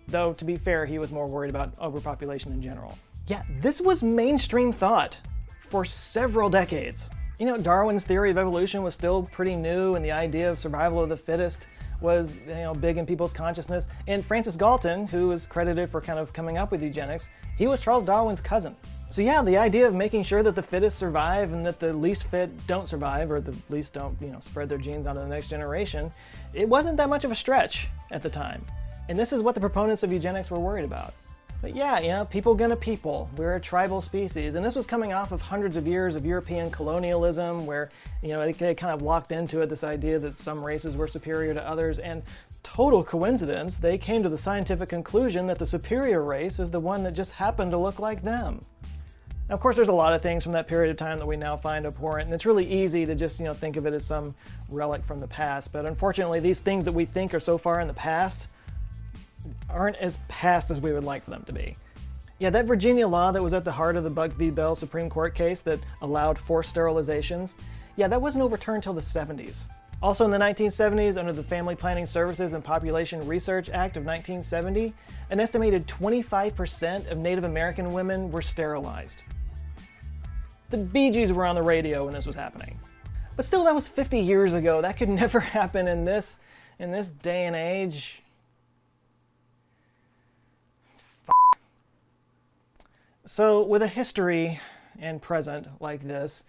though 0.07 0.33
to 0.33 0.43
be 0.43 0.57
fair, 0.57 0.85
he 0.85 0.99
was 0.99 1.11
more 1.11 1.27
worried 1.27 1.51
about 1.51 1.77
overpopulation 1.79 2.51
in 2.51 2.61
general. 2.61 2.97
Yeah, 3.27 3.43
this 3.59 3.81
was 3.81 4.01
mainstream 4.01 4.71
thought 4.71 5.17
for 5.69 5.83
several 5.83 6.49
decades. 6.49 7.09
You 7.39 7.45
know, 7.45 7.57
Darwin's 7.57 8.05
theory 8.05 8.31
of 8.31 8.37
evolution 8.37 8.83
was 8.83 8.93
still 8.93 9.23
pretty 9.23 9.53
new, 9.53 9.95
and 9.95 10.03
the 10.03 10.13
idea 10.13 10.49
of 10.49 10.57
survival 10.57 11.03
of 11.03 11.09
the 11.09 11.17
fittest 11.17 11.67
was 11.99 12.37
you 12.47 12.53
know 12.53 12.73
big 12.73 12.97
in 12.97 13.05
people's 13.05 13.33
consciousness. 13.33 13.89
And 14.07 14.25
Francis 14.25 14.55
Galton, 14.55 15.07
who 15.07 15.31
is 15.31 15.45
credited 15.45 15.89
for 15.89 15.99
kind 15.99 16.19
of 16.19 16.31
coming 16.31 16.57
up 16.57 16.71
with 16.71 16.81
eugenics, 16.81 17.29
he 17.57 17.67
was 17.67 17.81
Charles 17.81 18.05
Darwin's 18.05 18.39
cousin. 18.39 18.77
So 19.09 19.21
yeah, 19.21 19.41
the 19.41 19.57
idea 19.57 19.85
of 19.85 19.93
making 19.93 20.23
sure 20.23 20.41
that 20.41 20.55
the 20.55 20.63
fittest 20.63 20.97
survive 20.97 21.51
and 21.51 21.65
that 21.65 21.81
the 21.81 21.91
least 21.91 22.23
fit 22.25 22.65
don't 22.65 22.87
survive, 22.87 23.29
or 23.29 23.41
the 23.41 23.55
least 23.69 23.91
don't 23.91 24.15
you 24.21 24.31
know 24.31 24.39
spread 24.39 24.69
their 24.69 24.77
genes 24.77 25.05
onto 25.05 25.19
the 25.19 25.27
next 25.27 25.49
generation, 25.49 26.13
it 26.53 26.69
wasn't 26.69 26.95
that 26.95 27.09
much 27.09 27.25
of 27.25 27.31
a 27.31 27.35
stretch 27.35 27.89
at 28.09 28.23
the 28.23 28.29
time. 28.29 28.63
And 29.09 29.19
this 29.19 29.33
is 29.33 29.41
what 29.41 29.53
the 29.53 29.61
proponents 29.61 30.03
of 30.03 30.13
eugenics 30.13 30.49
were 30.49 30.59
worried 30.59 30.85
about. 30.85 31.13
But 31.61 31.75
yeah, 31.75 31.99
you 31.99 32.09
know, 32.09 32.25
people 32.25 32.53
gonna 32.53 32.75
people. 32.75 33.29
We're 33.35 33.55
a 33.55 33.59
tribal 33.59 33.99
species. 34.01 34.55
And 34.55 34.65
this 34.65 34.75
was 34.75 34.85
coming 34.85 35.11
off 35.11 35.31
of 35.31 35.41
hundreds 35.41 35.75
of 35.75 35.87
years 35.87 36.15
of 36.15 36.25
European 36.25 36.69
colonialism 36.69 37.65
where, 37.65 37.89
you 38.21 38.29
know, 38.29 38.51
they 38.51 38.75
kind 38.75 38.93
of 38.93 39.01
locked 39.01 39.31
into 39.31 39.61
it 39.61 39.67
this 39.67 39.83
idea 39.83 40.19
that 40.19 40.37
some 40.37 40.63
races 40.63 40.95
were 40.95 41.07
superior 41.07 41.53
to 41.53 41.67
others. 41.67 41.99
And 41.99 42.21
total 42.61 43.03
coincidence, 43.03 43.75
they 43.75 43.97
came 43.97 44.21
to 44.23 44.29
the 44.29 44.37
scientific 44.37 44.89
conclusion 44.89 45.47
that 45.47 45.57
the 45.57 45.65
superior 45.65 46.23
race 46.23 46.59
is 46.59 46.69
the 46.69 46.79
one 46.79 47.03
that 47.03 47.13
just 47.13 47.31
happened 47.31 47.71
to 47.71 47.77
look 47.77 47.99
like 47.99 48.21
them. 48.21 48.63
Now, 49.49 49.55
of 49.55 49.61
course, 49.61 49.77
there's 49.77 49.87
a 49.87 49.93
lot 49.93 50.13
of 50.13 50.21
things 50.21 50.43
from 50.43 50.51
that 50.51 50.67
period 50.67 50.91
of 50.91 50.97
time 50.97 51.17
that 51.19 51.25
we 51.25 51.37
now 51.37 51.55
find 51.55 51.85
abhorrent, 51.85 52.25
and 52.25 52.33
it's 52.33 52.45
really 52.45 52.69
easy 52.69 53.05
to 53.05 53.15
just, 53.15 53.39
you 53.39 53.45
know, 53.45 53.53
think 53.53 53.77
of 53.77 53.85
it 53.85 53.93
as 53.93 54.05
some 54.05 54.35
relic 54.67 55.05
from 55.05 55.21
the 55.21 55.27
past. 55.27 55.71
But 55.71 55.85
unfortunately, 55.85 56.41
these 56.41 56.59
things 56.59 56.83
that 56.83 56.91
we 56.91 57.05
think 57.05 57.33
are 57.33 57.39
so 57.39 57.57
far 57.57 57.79
in 57.79 57.87
the 57.87 57.93
past 57.93 58.49
aren't 59.69 59.97
as 59.97 60.17
past 60.27 60.71
as 60.71 60.81
we 60.81 60.93
would 60.93 61.03
like 61.03 61.23
for 61.23 61.31
them 61.31 61.43
to 61.43 61.53
be. 61.53 61.75
Yeah, 62.39 62.51
that 62.51 62.65
Virginia 62.65 63.07
law 63.07 63.31
that 63.31 63.41
was 63.41 63.53
at 63.53 63.63
the 63.63 63.71
heart 63.71 63.95
of 63.95 64.03
the 64.03 64.09
Buck 64.09 64.31
v. 64.33 64.51
Bell 64.51 64.75
Supreme 64.75 65.09
Court 65.09 65.33
case 65.33 65.61
that 65.61 65.79
allowed 66.01 66.37
forced 66.37 66.75
sterilizations, 66.75 67.55
yeah, 67.95 68.07
that 68.07 68.21
wasn't 68.21 68.43
overturned 68.43 68.77
until 68.77 68.93
the 68.93 69.01
70s. 69.01 69.67
Also 70.03 70.23
in 70.25 70.29
the 70.29 70.37
1970s, 70.37 71.17
under 71.17 71.33
the 71.33 71.41
Family 71.41 71.75
Planning 71.75 72.05
Services 72.05 72.53
and 72.53 72.63
Population 72.63 73.25
Research 73.27 73.69
Act 73.69 73.97
of 73.97 74.05
1970, 74.05 74.93
an 75.31 75.39
estimated 75.39 75.87
25% 75.87 77.09
of 77.09 77.17
Native 77.17 77.45
American 77.45 77.91
women 77.91 78.31
were 78.31 78.43
sterilized. 78.43 79.23
The 80.69 80.77
Bee 80.77 81.09
Gees 81.09 81.33
were 81.33 81.45
on 81.45 81.55
the 81.55 81.63
radio 81.63 82.05
when 82.05 82.13
this 82.13 82.27
was 82.27 82.35
happening. 82.35 82.79
But 83.35 83.45
still, 83.45 83.63
that 83.63 83.73
was 83.73 83.87
50 83.87 84.19
years 84.19 84.53
ago. 84.53 84.81
That 84.81 84.97
could 84.97 85.09
never 85.09 85.39
happen 85.39 85.87
in 85.87 86.05
this, 86.05 86.37
in 86.77 86.91
this 86.91 87.07
day 87.07 87.45
and 87.45 87.55
age. 87.55 88.21
So, 93.27 93.61
with 93.61 93.81
a 93.81 93.89
history 93.89 94.57
and 94.99 95.21
present 95.21 95.67
like 95.81 95.99
this, 95.99 96.45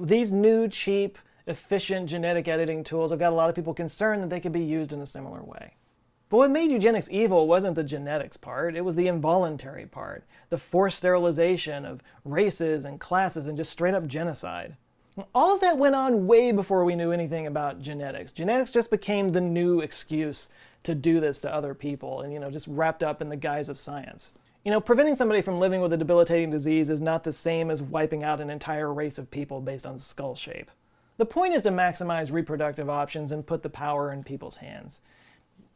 these 0.00 0.32
new, 0.32 0.66
cheap, 0.66 1.16
efficient 1.46 2.10
genetic 2.10 2.48
editing 2.48 2.82
tools 2.82 3.12
have 3.12 3.20
got 3.20 3.32
a 3.32 3.36
lot 3.36 3.48
of 3.48 3.54
people 3.54 3.72
concerned 3.72 4.24
that 4.24 4.28
they 4.28 4.40
could 4.40 4.50
be 4.50 4.58
used 4.58 4.92
in 4.92 5.00
a 5.00 5.06
similar 5.06 5.44
way. 5.44 5.74
But 6.28 6.38
what 6.38 6.50
made 6.50 6.72
eugenics 6.72 7.08
evil 7.12 7.46
wasn't 7.46 7.76
the 7.76 7.84
genetics 7.84 8.36
part, 8.36 8.74
it 8.74 8.84
was 8.84 8.96
the 8.96 9.06
involuntary 9.06 9.86
part, 9.86 10.24
the 10.50 10.58
forced 10.58 10.96
sterilization 10.96 11.84
of 11.84 12.02
races 12.24 12.84
and 12.84 12.98
classes 12.98 13.46
and 13.46 13.56
just 13.56 13.70
straight 13.70 13.94
up 13.94 14.08
genocide. 14.08 14.76
All 15.36 15.54
of 15.54 15.60
that 15.60 15.78
went 15.78 15.94
on 15.94 16.26
way 16.26 16.50
before 16.50 16.84
we 16.84 16.96
knew 16.96 17.12
anything 17.12 17.46
about 17.46 17.80
genetics. 17.80 18.32
Genetics 18.32 18.72
just 18.72 18.90
became 18.90 19.28
the 19.28 19.40
new 19.40 19.82
excuse 19.82 20.48
to 20.82 20.96
do 20.96 21.20
this 21.20 21.38
to 21.42 21.54
other 21.54 21.74
people 21.74 22.22
and, 22.22 22.32
you 22.32 22.40
know, 22.40 22.50
just 22.50 22.66
wrapped 22.66 23.04
up 23.04 23.22
in 23.22 23.28
the 23.28 23.36
guise 23.36 23.68
of 23.68 23.78
science. 23.78 24.32
You 24.68 24.74
know, 24.74 24.82
preventing 24.82 25.14
somebody 25.14 25.40
from 25.40 25.58
living 25.58 25.80
with 25.80 25.94
a 25.94 25.96
debilitating 25.96 26.50
disease 26.50 26.90
is 26.90 27.00
not 27.00 27.24
the 27.24 27.32
same 27.32 27.70
as 27.70 27.80
wiping 27.80 28.22
out 28.22 28.38
an 28.38 28.50
entire 28.50 28.92
race 28.92 29.16
of 29.16 29.30
people 29.30 29.62
based 29.62 29.86
on 29.86 29.98
skull 29.98 30.34
shape. 30.34 30.70
The 31.16 31.24
point 31.24 31.54
is 31.54 31.62
to 31.62 31.70
maximize 31.70 32.30
reproductive 32.30 32.90
options 32.90 33.32
and 33.32 33.46
put 33.46 33.62
the 33.62 33.70
power 33.70 34.12
in 34.12 34.22
people's 34.22 34.58
hands. 34.58 35.00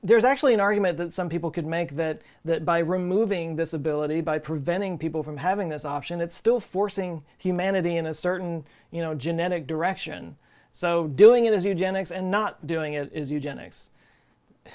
There's 0.03 0.25
actually 0.25 0.53
an 0.53 0.61
argument 0.61 0.99
that 0.99 1.15
some 1.15 1.31
people 1.31 1.51
could 1.51 1.65
make 1.65 1.97
that, 1.97 2.21
that 2.45 2.67
by 2.67 2.81
removing 2.81 3.57
this 3.57 3.73
ability, 3.73 4.21
by 4.21 4.39
preventing 4.39 4.99
people 4.99 5.23
from 5.23 5.39
having 5.39 5.71
this 5.71 5.87
option, 5.87 6.21
it's 6.21 6.37
still 6.37 6.61
forcing 6.61 7.25
humanity 7.39 7.97
in 7.97 8.05
a 8.05 8.13
certain, 8.13 8.63
you 8.91 9.01
know, 9.01 9.15
genetic 9.15 9.67
direction. 9.67 10.37
So 10.75 11.07
doing 11.07 11.47
it 11.47 11.55
is 11.55 11.65
eugenics 11.65 12.11
and 12.11 12.31
not 12.31 12.67
doing 12.67 12.93
it 12.93 13.11
is 13.15 13.33
eugenics. 13.33 13.89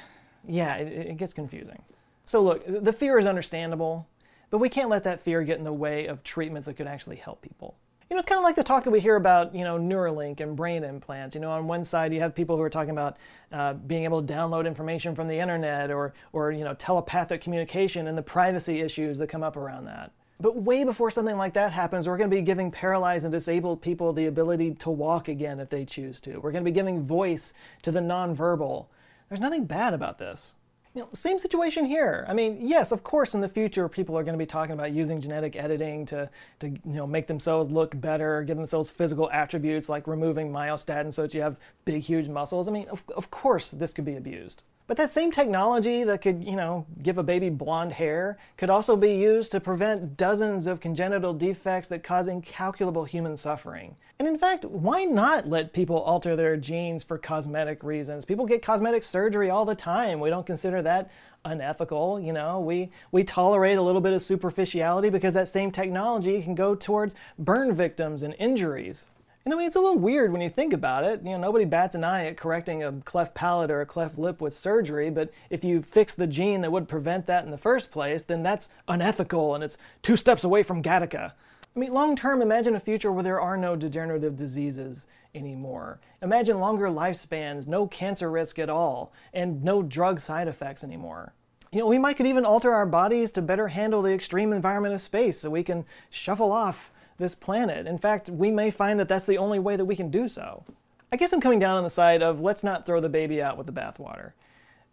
Yeah, 0.49 0.75
it, 0.77 1.07
it 1.07 1.17
gets 1.17 1.33
confusing. 1.33 1.83
So 2.27 2.41
look, 2.41 2.63
the 2.67 2.91
fear 2.91 3.17
is 3.17 3.25
understandable, 3.25 4.05
but 4.49 4.57
we 4.57 4.67
can't 4.67 4.89
let 4.89 5.05
that 5.05 5.21
fear 5.21 5.43
get 5.43 5.59
in 5.59 5.63
the 5.63 5.71
way 5.71 6.07
of 6.07 6.23
treatments 6.25 6.65
that 6.65 6.73
could 6.73 6.85
actually 6.85 7.15
help 7.15 7.41
people. 7.41 7.77
You 8.09 8.15
know, 8.15 8.19
it's 8.19 8.27
kind 8.27 8.37
of 8.37 8.43
like 8.43 8.57
the 8.57 8.65
talk 8.65 8.83
that 8.83 8.91
we 8.91 8.99
hear 8.99 9.15
about, 9.15 9.55
you 9.55 9.63
know, 9.63 9.79
Neuralink 9.79 10.41
and 10.41 10.53
brain 10.53 10.83
implants. 10.83 11.35
You 11.35 11.41
know, 11.41 11.51
on 11.51 11.67
one 11.67 11.85
side 11.85 12.13
you 12.13 12.19
have 12.19 12.35
people 12.35 12.57
who 12.57 12.61
are 12.61 12.69
talking 12.69 12.91
about 12.91 13.15
uh, 13.53 13.75
being 13.75 14.03
able 14.03 14.21
to 14.21 14.33
download 14.33 14.67
information 14.67 15.15
from 15.15 15.29
the 15.29 15.37
internet 15.37 15.89
or, 15.89 16.13
or, 16.33 16.51
you 16.51 16.65
know, 16.65 16.73
telepathic 16.73 17.39
communication 17.39 18.07
and 18.07 18.17
the 18.17 18.21
privacy 18.21 18.81
issues 18.81 19.17
that 19.19 19.27
come 19.27 19.41
up 19.41 19.55
around 19.55 19.85
that. 19.85 20.11
But 20.41 20.57
way 20.57 20.83
before 20.83 21.09
something 21.09 21.37
like 21.37 21.53
that 21.53 21.71
happens, 21.71 22.09
we're 22.09 22.17
going 22.17 22.29
to 22.29 22.35
be 22.35 22.41
giving 22.41 22.71
paralyzed 22.71 23.23
and 23.23 23.31
disabled 23.31 23.81
people 23.81 24.11
the 24.11 24.25
ability 24.25 24.73
to 24.75 24.89
walk 24.89 25.29
again 25.29 25.61
if 25.61 25.69
they 25.69 25.85
choose 25.85 26.19
to. 26.21 26.39
We're 26.39 26.51
going 26.51 26.65
to 26.65 26.69
be 26.69 26.75
giving 26.75 27.07
voice 27.07 27.53
to 27.83 27.91
the 27.91 28.01
nonverbal. 28.01 28.87
There's 29.29 29.41
nothing 29.41 29.63
bad 29.63 29.93
about 29.93 30.19
this. 30.19 30.53
You 30.97 31.03
know, 31.03 31.09
same 31.13 31.37
situation 31.37 31.85
here. 31.85 32.25
I 32.27 32.33
mean, 32.33 32.57
yes, 32.59 32.91
of 32.91 33.03
course, 33.03 33.35
in 33.35 33.41
the 33.41 33.47
future, 33.47 33.87
people 33.87 34.17
are 34.17 34.23
going 34.23 34.33
to 34.33 34.39
be 34.39 34.47
talking 34.47 34.73
about 34.73 34.93
using 34.93 35.21
genetic 35.21 35.55
editing 35.55 36.07
to, 36.07 36.27
to 36.57 36.69
you 36.69 36.79
know, 36.85 37.05
make 37.05 37.27
themselves 37.27 37.69
look 37.69 38.01
better, 38.01 38.41
give 38.41 38.57
themselves 38.57 38.89
physical 38.89 39.29
attributes 39.29 39.89
like 39.89 40.07
removing 40.07 40.51
myostatin 40.51 41.13
so 41.13 41.21
that 41.21 41.35
you 41.35 41.41
have 41.43 41.57
big, 41.85 42.01
huge 42.01 42.27
muscles. 42.27 42.67
I 42.67 42.71
mean, 42.71 42.87
of, 42.87 43.03
of 43.15 43.29
course, 43.29 43.69
this 43.69 43.93
could 43.93 44.05
be 44.05 44.15
abused. 44.15 44.63
But 44.87 44.95
that 44.97 45.11
same 45.11 45.31
technology 45.31 46.05
that 46.05 46.21
could, 46.21 46.41
you 46.41 46.55
know, 46.55 46.85
give 47.03 47.17
a 47.17 47.23
baby 47.23 47.49
blonde 47.49 47.91
hair 47.91 48.37
could 48.55 48.69
also 48.69 48.95
be 48.95 49.13
used 49.13 49.51
to 49.51 49.59
prevent 49.59 50.15
dozens 50.15 50.65
of 50.65 50.79
congenital 50.79 51.33
defects 51.33 51.89
that 51.89 52.03
cause 52.03 52.27
incalculable 52.27 53.03
human 53.03 53.35
suffering. 53.35 53.97
And 54.19 54.27
in 54.29 54.37
fact, 54.37 54.63
why 54.63 55.03
not 55.03 55.47
let 55.47 55.73
people 55.73 55.97
alter 55.97 56.37
their 56.37 56.55
genes 56.55 57.03
for 57.03 57.17
cosmetic 57.17 57.83
reasons? 57.83 58.23
People 58.23 58.45
get 58.45 58.61
cosmetic 58.61 59.03
surgery 59.03 59.49
all 59.49 59.65
the 59.65 59.75
time. 59.75 60.21
We 60.21 60.29
don't 60.29 60.45
consider 60.45 60.81
that 60.81 61.11
unethical, 61.43 62.19
you 62.19 62.31
know. 62.31 62.61
We 62.61 62.89
we 63.11 63.25
tolerate 63.25 63.77
a 63.77 63.81
little 63.81 64.01
bit 64.01 64.13
of 64.13 64.21
superficiality 64.21 65.09
because 65.09 65.33
that 65.33 65.49
same 65.49 65.69
technology 65.69 66.41
can 66.41 66.55
go 66.55 66.75
towards 66.75 67.13
burn 67.37 67.75
victims 67.75 68.23
and 68.23 68.33
injuries. 68.39 69.05
And 69.47 69.53
I 69.53 69.57
mean, 69.57 69.67
it's 69.67 69.77
a 69.77 69.79
little 69.79 69.97
weird 69.97 70.33
when 70.33 70.41
you 70.41 70.49
think 70.49 70.73
about 70.73 71.05
it. 71.05 71.21
You 71.23 71.29
know, 71.29 71.37
nobody 71.37 71.63
bats 71.63 71.95
an 71.95 72.03
eye 72.03 72.25
at 72.25 72.35
correcting 72.35 72.83
a 72.83 72.91
cleft 73.05 73.33
palate 73.33 73.71
or 73.71 73.79
a 73.79 73.85
cleft 73.85 74.19
lip 74.19 74.41
with 74.41 74.53
surgery, 74.53 75.09
but 75.09 75.31
if 75.49 75.63
you 75.63 75.81
fix 75.81 76.15
the 76.15 76.27
gene 76.27 76.59
that 76.59 76.71
would 76.73 76.89
prevent 76.89 77.27
that 77.27 77.45
in 77.45 77.51
the 77.51 77.57
first 77.57 77.89
place, 77.89 78.23
then 78.23 78.43
that's 78.43 78.67
unethical 78.89 79.55
and 79.55 79.63
it's 79.63 79.77
two 80.03 80.17
steps 80.17 80.43
away 80.43 80.63
from 80.63 80.83
Gattaca. 80.83 81.31
I 81.73 81.79
mean, 81.79 81.93
long 81.93 82.13
term, 82.13 82.41
imagine 82.41 82.75
a 82.75 82.79
future 82.81 83.09
where 83.09 83.23
there 83.23 83.39
are 83.39 83.55
no 83.55 83.77
degenerative 83.77 84.35
diseases 84.35 85.07
anymore. 85.33 86.01
Imagine 86.21 86.59
longer 86.59 86.87
lifespans, 86.89 87.67
no 87.67 87.87
cancer 87.87 88.29
risk 88.29 88.59
at 88.59 88.69
all, 88.69 89.13
and 89.33 89.63
no 89.63 89.81
drug 89.81 90.19
side 90.19 90.49
effects 90.49 90.83
anymore. 90.83 91.31
You 91.71 91.79
know, 91.79 91.87
we 91.87 91.97
might 91.97 92.17
could 92.17 92.27
even 92.27 92.43
alter 92.43 92.73
our 92.73 92.85
bodies 92.85 93.31
to 93.31 93.41
better 93.41 93.69
handle 93.69 94.01
the 94.01 94.13
extreme 94.13 94.51
environment 94.51 94.93
of 94.93 95.01
space 95.01 95.39
so 95.39 95.49
we 95.49 95.63
can 95.63 95.85
shuffle 96.09 96.51
off 96.51 96.91
this 97.17 97.35
planet. 97.35 97.87
In 97.87 97.97
fact, 97.97 98.29
we 98.29 98.51
may 98.51 98.69
find 98.69 98.99
that 98.99 99.07
that's 99.07 99.25
the 99.25 99.37
only 99.37 99.59
way 99.59 99.75
that 99.75 99.85
we 99.85 99.95
can 99.95 100.11
do 100.11 100.27
so. 100.27 100.63
I 101.11 101.17
guess 101.17 101.33
I'm 101.33 101.41
coming 101.41 101.59
down 101.59 101.77
on 101.77 101.83
the 101.83 101.89
side 101.89 102.21
of 102.21 102.41
let's 102.41 102.63
not 102.63 102.85
throw 102.85 102.99
the 102.99 103.09
baby 103.09 103.41
out 103.41 103.57
with 103.57 103.65
the 103.65 103.73
bathwater, 103.73 104.33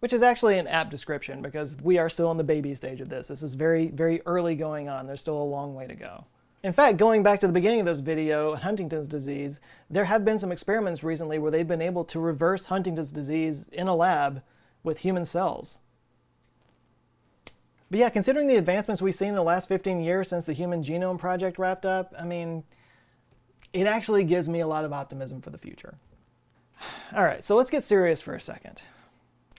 which 0.00 0.12
is 0.12 0.22
actually 0.22 0.58
an 0.58 0.68
apt 0.68 0.90
description 0.90 1.42
because 1.42 1.76
we 1.82 1.98
are 1.98 2.08
still 2.08 2.30
in 2.30 2.36
the 2.36 2.44
baby 2.44 2.74
stage 2.74 3.00
of 3.00 3.08
this. 3.08 3.28
This 3.28 3.42
is 3.42 3.54
very, 3.54 3.88
very 3.88 4.22
early 4.24 4.54
going 4.54 4.88
on. 4.88 5.06
There's 5.06 5.20
still 5.20 5.42
a 5.42 5.44
long 5.44 5.74
way 5.74 5.86
to 5.86 5.94
go. 5.94 6.24
In 6.62 6.72
fact, 6.72 6.96
going 6.96 7.22
back 7.22 7.40
to 7.40 7.46
the 7.46 7.52
beginning 7.52 7.80
of 7.80 7.86
this 7.86 8.00
video, 8.00 8.54
Huntington's 8.54 9.06
disease, 9.06 9.60
there 9.90 10.04
have 10.06 10.24
been 10.24 10.38
some 10.38 10.50
experiments 10.50 11.04
recently 11.04 11.38
where 11.38 11.50
they've 11.50 11.68
been 11.68 11.82
able 11.82 12.04
to 12.06 12.20
reverse 12.20 12.64
Huntington's 12.64 13.10
disease 13.10 13.68
in 13.68 13.86
a 13.86 13.94
lab 13.94 14.42
with 14.82 14.98
human 14.98 15.26
cells. 15.26 15.80
But 17.94 18.00
yeah, 18.00 18.08
considering 18.08 18.48
the 18.48 18.56
advancements 18.56 19.00
we've 19.00 19.14
seen 19.14 19.28
in 19.28 19.34
the 19.36 19.42
last 19.44 19.68
15 19.68 20.00
years 20.00 20.28
since 20.28 20.42
the 20.42 20.52
Human 20.52 20.82
Genome 20.82 21.16
Project 21.16 21.60
wrapped 21.60 21.86
up, 21.86 22.12
I 22.18 22.24
mean, 22.24 22.64
it 23.72 23.86
actually 23.86 24.24
gives 24.24 24.48
me 24.48 24.58
a 24.58 24.66
lot 24.66 24.84
of 24.84 24.92
optimism 24.92 25.40
for 25.40 25.50
the 25.50 25.58
future. 25.58 25.94
All 27.14 27.22
right, 27.22 27.44
so 27.44 27.54
let's 27.54 27.70
get 27.70 27.84
serious 27.84 28.20
for 28.20 28.34
a 28.34 28.40
second. 28.40 28.82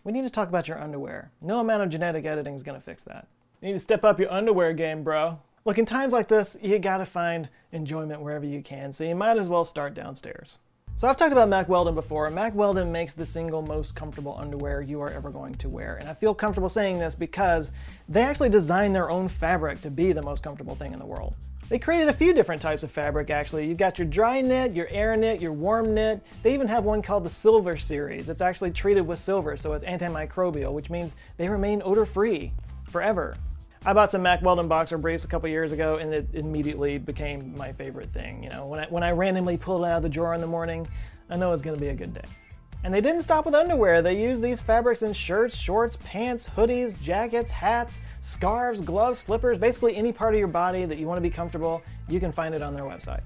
We 0.03 0.11
need 0.11 0.23
to 0.23 0.29
talk 0.29 0.49
about 0.49 0.67
your 0.67 0.81
underwear. 0.81 1.31
No 1.39 1.61
amount 1.61 1.83
of 1.83 1.89
genetic 1.89 2.25
editing 2.25 2.55
is 2.55 2.61
going 2.61 2.77
to 2.77 2.83
fix 2.83 3.03
that. 3.03 3.25
You 3.61 3.67
need 3.67 3.75
to 3.75 3.79
step 3.79 4.03
up 4.03 4.19
your 4.19 4.33
underwear 4.33 4.73
game, 4.73 5.01
bro. 5.01 5.39
Look, 5.63 5.77
in 5.77 5.85
times 5.85 6.11
like 6.11 6.27
this, 6.27 6.57
you 6.61 6.77
gotta 6.77 7.05
find 7.05 7.47
enjoyment 7.71 8.19
wherever 8.19 8.45
you 8.45 8.61
can, 8.61 8.91
so 8.91 9.05
you 9.05 9.15
might 9.15 9.37
as 9.37 9.47
well 9.47 9.63
start 9.63 9.93
downstairs. 9.93 10.57
So 10.97 11.09
I've 11.09 11.17
talked 11.17 11.33
about 11.33 11.49
Mack 11.49 11.67
Weldon 11.67 11.93
before. 11.93 12.29
Mack 12.29 12.55
Weldon 12.55 12.89
makes 12.89 13.11
the 13.11 13.25
single 13.25 13.61
most 13.61 13.97
comfortable 13.97 14.33
underwear 14.39 14.81
you 14.81 15.01
are 15.01 15.09
ever 15.09 15.29
going 15.29 15.53
to 15.55 15.67
wear. 15.67 15.97
And 15.97 16.07
I 16.07 16.13
feel 16.13 16.33
comfortable 16.33 16.69
saying 16.69 16.99
this 16.99 17.13
because 17.13 17.71
they 18.07 18.21
actually 18.21 18.47
designed 18.47 18.95
their 18.95 19.09
own 19.09 19.27
fabric 19.27 19.81
to 19.81 19.91
be 19.91 20.13
the 20.13 20.21
most 20.21 20.41
comfortable 20.41 20.73
thing 20.73 20.93
in 20.93 20.99
the 20.99 21.05
world. 21.05 21.35
They 21.67 21.79
created 21.79 22.07
a 22.07 22.13
few 22.13 22.31
different 22.31 22.61
types 22.61 22.81
of 22.83 22.91
fabric 22.91 23.29
actually. 23.29 23.67
You've 23.67 23.77
got 23.77 23.99
your 23.99 24.07
dry 24.07 24.39
knit, 24.39 24.71
your 24.71 24.87
air 24.87 25.17
knit, 25.17 25.41
your 25.41 25.51
warm 25.51 25.93
knit. 25.93 26.25
They 26.43 26.53
even 26.53 26.69
have 26.69 26.85
one 26.85 27.01
called 27.01 27.25
the 27.25 27.29
Silver 27.29 27.75
series. 27.75 28.29
It's 28.29 28.41
actually 28.41 28.71
treated 28.71 29.05
with 29.05 29.19
silver, 29.19 29.57
so 29.57 29.73
it's 29.73 29.83
antimicrobial, 29.83 30.71
which 30.71 30.89
means 30.89 31.17
they 31.35 31.49
remain 31.49 31.81
odor 31.83 32.05
free 32.05 32.53
forever. 32.87 33.35
I 33.87 33.93
bought 33.93 34.09
some 34.09 34.23
Mack 34.23 34.41
Weldon 34.41 34.67
boxer 34.67 34.97
briefs 34.97 35.25
a 35.25 35.27
couple 35.27 35.47
years 35.47 35.71
ago, 35.71 35.97
and 35.97 36.11
it 36.11 36.27
immediately 36.33 36.97
became 36.97 37.55
my 37.55 37.71
favorite 37.71 38.11
thing. 38.11 38.41
You 38.41 38.49
know, 38.49 38.65
when 38.65 38.79
I, 38.79 38.87
when 38.87 39.03
I 39.03 39.11
randomly 39.11 39.57
pulled 39.57 39.83
it 39.83 39.89
out 39.89 39.97
of 39.97 40.03
the 40.03 40.09
drawer 40.09 40.33
in 40.33 40.41
the 40.41 40.47
morning, 40.47 40.87
I 41.29 41.37
know 41.37 41.53
it's 41.53 41.61
going 41.61 41.75
to 41.75 41.81
be 41.81 41.89
a 41.89 41.93
good 41.93 42.11
day. 42.11 42.23
And 42.83 42.91
they 42.91 42.99
didn't 42.99 43.21
stop 43.21 43.45
with 43.45 43.53
underwear. 43.53 44.01
They 44.01 44.19
use 44.19 44.41
these 44.41 44.59
fabrics 44.59 45.03
in 45.03 45.13
shirts, 45.13 45.55
shorts, 45.55 45.99
pants, 46.03 46.49
hoodies, 46.49 46.99
jackets, 46.99 47.51
hats, 47.51 48.01
scarves, 48.21 48.81
gloves, 48.81 49.19
slippers, 49.19 49.59
basically 49.59 49.95
any 49.95 50.11
part 50.11 50.33
of 50.33 50.39
your 50.39 50.47
body 50.47 50.85
that 50.85 50.97
you 50.97 51.05
want 51.05 51.17
to 51.17 51.21
be 51.21 51.29
comfortable, 51.29 51.83
you 52.09 52.19
can 52.19 52.31
find 52.31 52.55
it 52.55 52.63
on 52.63 52.73
their 52.73 52.85
website. 52.85 53.21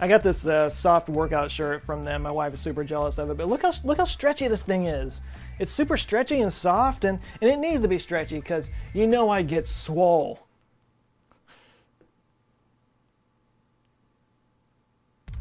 I 0.00 0.06
got 0.06 0.22
this 0.22 0.46
uh, 0.46 0.68
soft 0.68 1.08
workout 1.08 1.50
shirt 1.50 1.82
from 1.82 2.04
them. 2.04 2.22
My 2.22 2.30
wife 2.30 2.54
is 2.54 2.60
super 2.60 2.84
jealous 2.84 3.18
of 3.18 3.30
it, 3.30 3.36
but 3.36 3.48
look 3.48 3.62
how 3.62 3.72
look 3.82 3.98
how 3.98 4.04
stretchy 4.04 4.46
this 4.46 4.62
thing 4.62 4.86
is. 4.86 5.22
It's 5.58 5.72
super 5.72 5.96
stretchy 5.96 6.40
and 6.40 6.52
soft, 6.52 7.04
and, 7.04 7.18
and 7.42 7.50
it 7.50 7.58
needs 7.58 7.82
to 7.82 7.88
be 7.88 7.98
stretchy 7.98 8.36
because 8.36 8.70
you 8.94 9.08
know 9.08 9.28
I 9.28 9.42
get 9.42 9.66
swole. 9.66 10.46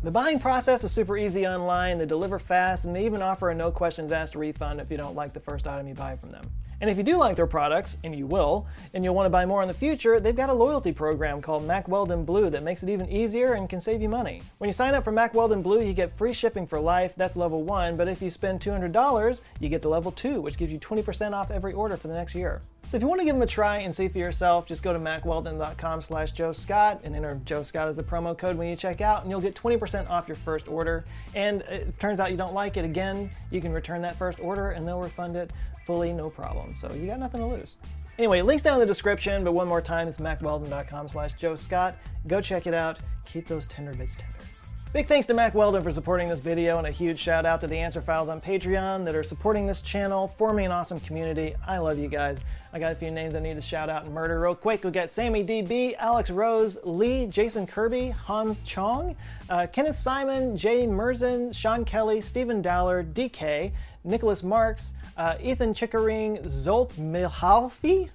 The 0.04 0.12
buying 0.12 0.40
process 0.40 0.84
is 0.84 0.92
super 0.92 1.18
easy 1.18 1.46
online. 1.46 1.98
They 1.98 2.06
deliver 2.06 2.40
fast, 2.40 2.86
and 2.86 2.96
they 2.96 3.06
even 3.06 3.22
offer 3.22 3.50
a 3.50 3.56
no 3.56 3.72
questions 3.72 4.12
asked 4.12 4.36
refund 4.36 4.80
if 4.80 4.90
you 4.90 4.98
don't 4.98 5.16
like 5.16 5.34
the 5.34 5.40
first 5.40 5.68
item 5.68 5.88
you 5.88 5.94
buy 5.94 6.16
from 6.16 6.30
them. 6.30 6.50
And 6.80 6.90
if 6.90 6.98
you 6.98 7.04
do 7.04 7.18
like 7.18 7.36
their 7.36 7.48
products, 7.48 7.98
and 8.04 8.16
you 8.16 8.28
will, 8.28 8.68
and 8.94 9.04
you'll 9.04 9.16
want 9.16 9.26
to 9.26 9.32
buy 9.32 9.46
more 9.46 9.62
in 9.62 9.68
the 9.68 9.74
future, 9.74 10.20
they've 10.20 10.36
got 10.36 10.50
a 10.50 10.54
loyalty 10.54 10.92
program 10.92 11.42
called 11.42 11.66
Mack 11.66 11.88
Weldon 11.88 12.24
Blue 12.24 12.50
that 12.52 12.64
makes 12.64 12.84
it 12.84 12.90
even 12.90 13.10
easier 13.10 13.54
and 13.54 13.70
can 13.70 13.82
save 13.82 14.02
you 14.02 14.10
money. 14.10 14.42
When 14.60 14.68
you 14.68 14.74
sign 14.74 14.94
up 14.94 15.04
for 15.04 15.12
Mack 15.12 15.34
Weldon 15.34 15.62
Blue, 15.62 15.82
you 15.82 15.94
get 15.94 16.16
free 16.18 16.34
shipping 16.34 16.68
for 16.68 16.80
life, 16.80 17.14
that's 17.18 17.36
level 17.36 17.64
1, 17.64 17.98
but 17.98 18.08
if 18.08 18.22
you 18.22 18.30
spend 18.30 18.60
$200, 18.60 19.42
you 19.60 19.70
get 19.70 19.82
to 19.82 19.90
level 19.90 20.12
2, 20.12 20.40
which 20.40 20.58
gives 20.58 20.72
you 20.72 20.80
20% 20.80 21.34
off 21.34 21.50
every 21.50 21.74
order 21.74 21.98
for 21.98 22.08
the 22.10 22.14
next 22.14 22.36
year. 22.36 22.62
So 22.84 22.96
if 22.96 23.04
you 23.04 23.10
want 23.10 23.20
to 23.20 23.26
give 23.26 23.36
them 23.36 23.42
a 23.42 23.48
try 23.48 23.80
and 23.80 23.94
see 23.94 24.08
for 24.08 24.18
yourself, 24.18 24.66
just 24.66 24.82
go 24.82 24.94
to 24.94 25.00
mackweldon.com 25.00 26.02
slash 26.02 26.32
Joe 26.32 26.54
Scott 26.54 27.02
and 27.04 27.18
enter 27.18 27.42
Joe 27.44 27.62
Scott 27.62 27.90
as 27.90 27.98
the 27.98 28.04
promo 28.04 28.38
code 28.38 28.56
when 28.56 28.70
you 28.70 28.78
check 28.78 29.02
out, 29.02 29.24
and 29.24 29.30
you'll 29.30 29.42
get 29.42 29.56
20% 29.56 30.10
off 30.10 30.26
your 30.28 30.38
first 30.38 30.70
order. 30.70 31.04
And 31.36 31.64
it 31.64 32.00
turns 32.00 32.22
out 32.22 32.32
you 32.32 32.38
don't 32.38 32.54
like 32.54 32.78
it 32.78 32.86
again, 32.86 33.30
you 33.52 33.60
can 33.60 33.74
return 33.74 34.02
that 34.04 34.16
first 34.16 34.40
order 34.40 34.72
and 34.72 34.88
they'll 34.88 35.02
refund 35.02 35.36
it 35.36 35.52
fully, 35.88 36.14
no 36.14 36.30
problem. 36.30 36.76
So 36.76 36.92
you 36.94 37.08
got 37.08 37.18
nothing 37.18 37.40
to 37.40 37.48
lose. 37.48 37.78
Anyway, 38.20 38.42
links 38.42 38.64
down 38.64 38.76
in 38.76 38.80
the 38.82 38.86
description, 38.86 39.44
but 39.44 39.54
one 39.54 39.68
more 39.68 39.82
time, 39.82 40.08
it's 40.08 40.18
mackweldon.com 40.18 41.08
slash 41.08 41.34
Joe 41.36 41.56
Scott. 41.56 41.96
Go 42.28 42.42
check 42.42 42.68
it 42.68 42.74
out. 42.74 43.00
Keep 43.26 43.48
those 43.48 43.66
tender 43.68 43.94
bits 43.94 44.16
tender. 44.16 44.57
Big 44.98 45.06
thanks 45.06 45.28
to 45.28 45.36
Mack 45.36 45.54
Weldon 45.54 45.84
for 45.84 45.92
supporting 45.92 46.28
this 46.28 46.40
video 46.40 46.80
and 46.80 46.88
a 46.88 46.90
huge 46.90 47.20
shout 47.20 47.46
out 47.46 47.62
to 47.62 47.68
the 47.68 47.78
Answer 47.78 48.02
Files 48.02 48.30
on 48.30 48.42
Patreon 48.42 49.06
that 49.06 49.14
are 49.14 49.22
supporting 49.22 49.68
this 49.68 49.80
channel, 49.82 50.30
forming 50.40 50.66
an 50.66 50.72
awesome 50.72 51.00
community. 51.02 51.54
I 51.68 51.78
love 51.78 52.00
you 52.00 52.08
guys. 52.08 52.40
I 52.74 52.80
got 52.80 52.94
a 52.94 52.96
few 52.96 53.12
names 53.12 53.36
I 53.36 53.40
need 53.40 53.58
to 53.58 53.62
shout 53.62 53.90
out 53.90 54.06
and 54.06 54.12
murder 54.12 54.40
real 54.40 54.56
quick. 54.56 54.84
We 54.84 54.90
got 54.90 55.12
Sammy 55.12 55.44
DB, 55.44 55.94
Alex 56.00 56.32
Rose, 56.32 56.80
Lee, 56.84 57.28
Jason 57.28 57.68
Kirby, 57.68 58.10
Hans 58.10 58.62
Chong, 58.62 59.16
uh, 59.52 59.68
Kenneth 59.72 59.98
Simon, 59.98 60.58
Jay 60.58 60.88
Merzen, 60.88 61.54
Sean 61.54 61.86
Kelly, 61.86 62.20
Stephen 62.20 62.64
Dowler, 62.64 63.04
DK, 63.04 63.72
Nicholas 64.04 64.42
Marks, 64.42 64.96
uh, 65.16 65.36
Ethan 65.40 65.76
Chickering, 65.76 66.40
Zolt 66.46 66.94
Mihalfi, 66.94 68.10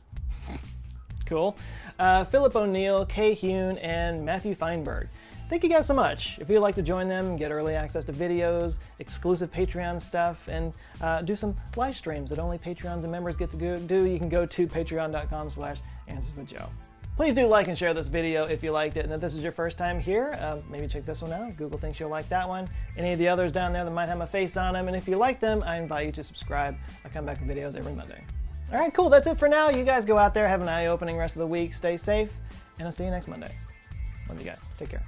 cool, 1.27 1.57
uh, 2.01 2.25
Philip 2.25 2.57
O'Neill, 2.57 3.07
Kay 3.07 3.37
Hune, 3.37 3.79
and 3.79 4.25
Matthew 4.25 4.57
Feinberg. 4.57 5.07
Thank 5.53 5.65
you 5.65 5.69
guys 5.69 5.87
so 5.87 5.93
much. 5.93 6.39
If 6.39 6.49
you'd 6.49 6.61
like 6.61 6.75
to 6.77 6.83
join 6.83 7.09
them, 7.09 7.37
get 7.37 7.53
early 7.53 7.75
access 7.75 8.07
to 8.07 8.13
videos, 8.15 8.79
exclusive 9.01 9.53
Patreon 9.53 10.01
stuff, 10.01 10.49
and 10.49 10.73
uh, 11.03 11.21
do 11.21 11.37
some 11.37 11.55
live 11.77 11.95
streams 11.95 12.31
that 12.31 12.39
only 12.39 12.57
Patreons 12.57 13.03
and 13.03 13.13
members 13.13 13.37
get 13.37 13.51
to 13.51 13.79
do, 13.79 14.07
you 14.07 14.19
can 14.19 14.31
go 14.31 14.47
to 14.47 14.67
patreon.com 14.67 15.51
slash 15.51 15.81
answers 16.09 16.35
with 16.35 16.47
Joe. 16.47 16.71
Please 17.19 17.35
do 17.35 17.45
like 17.45 17.69
and 17.69 17.77
share 17.77 17.93
this 17.93 18.09
video 18.09 18.47
if 18.47 18.63
you 18.63 18.71
liked 18.71 18.97
it. 18.97 19.05
And 19.05 19.13
if 19.13 19.21
this 19.21 19.35
is 19.35 19.43
your 19.43 19.53
first 19.53 19.77
time 19.77 20.01
here, 20.01 20.39
uh, 20.41 20.57
maybe 20.71 20.89
check 20.89 21.05
this 21.05 21.21
one 21.21 21.35
out. 21.35 21.55
Google 21.59 21.79
thinks 21.79 22.01
you'll 22.01 22.09
like 22.09 22.31
that 22.31 22.49
one. 22.49 22.67
Any 22.97 23.13
of 23.13 23.19
the 23.19 23.29
others 23.29 23.53
down 23.53 23.75
there 23.75 23.85
that 23.85 23.91
might 23.91 24.09
have 24.09 24.17
my 24.17 24.25
face 24.25 24.57
on 24.57 24.73
them. 24.73 24.89
And 24.89 24.97
if 24.97 25.07
you 25.07 25.19
like 25.19 25.39
them, 25.39 25.63
I 25.67 25.77
invite 25.77 26.07
you 26.07 26.13
to 26.13 26.25
subscribe. 26.25 26.79
I 27.05 27.11
come 27.11 27.27
back 27.27 27.41
with 27.41 27.55
videos 27.55 27.77
every 27.77 27.93
Monday. 27.93 28.25
All 28.73 28.79
right, 28.79 28.95
cool. 28.95 29.11
That's 29.11 29.27
it 29.27 29.39
for 29.39 29.49
now. 29.49 29.69
You 29.69 29.85
guys 29.85 30.07
go 30.07 30.17
out 30.17 30.33
there, 30.33 30.49
have 30.49 30.63
an 30.63 30.69
eye-opening 30.71 31.19
rest 31.19 31.37
of 31.37 31.41
the 31.41 31.47
week. 31.47 31.75
Stay 31.75 31.99
safe, 31.99 32.33
and 32.79 32.89
I'll 32.89 32.93
see 32.93 33.05
you 33.05 33.11
next 33.11 33.29
Monday. 33.29 33.55
Love 34.31 34.39
you 34.39 34.47
guys. 34.47 34.65
Take 34.79 34.89
care. 34.89 35.03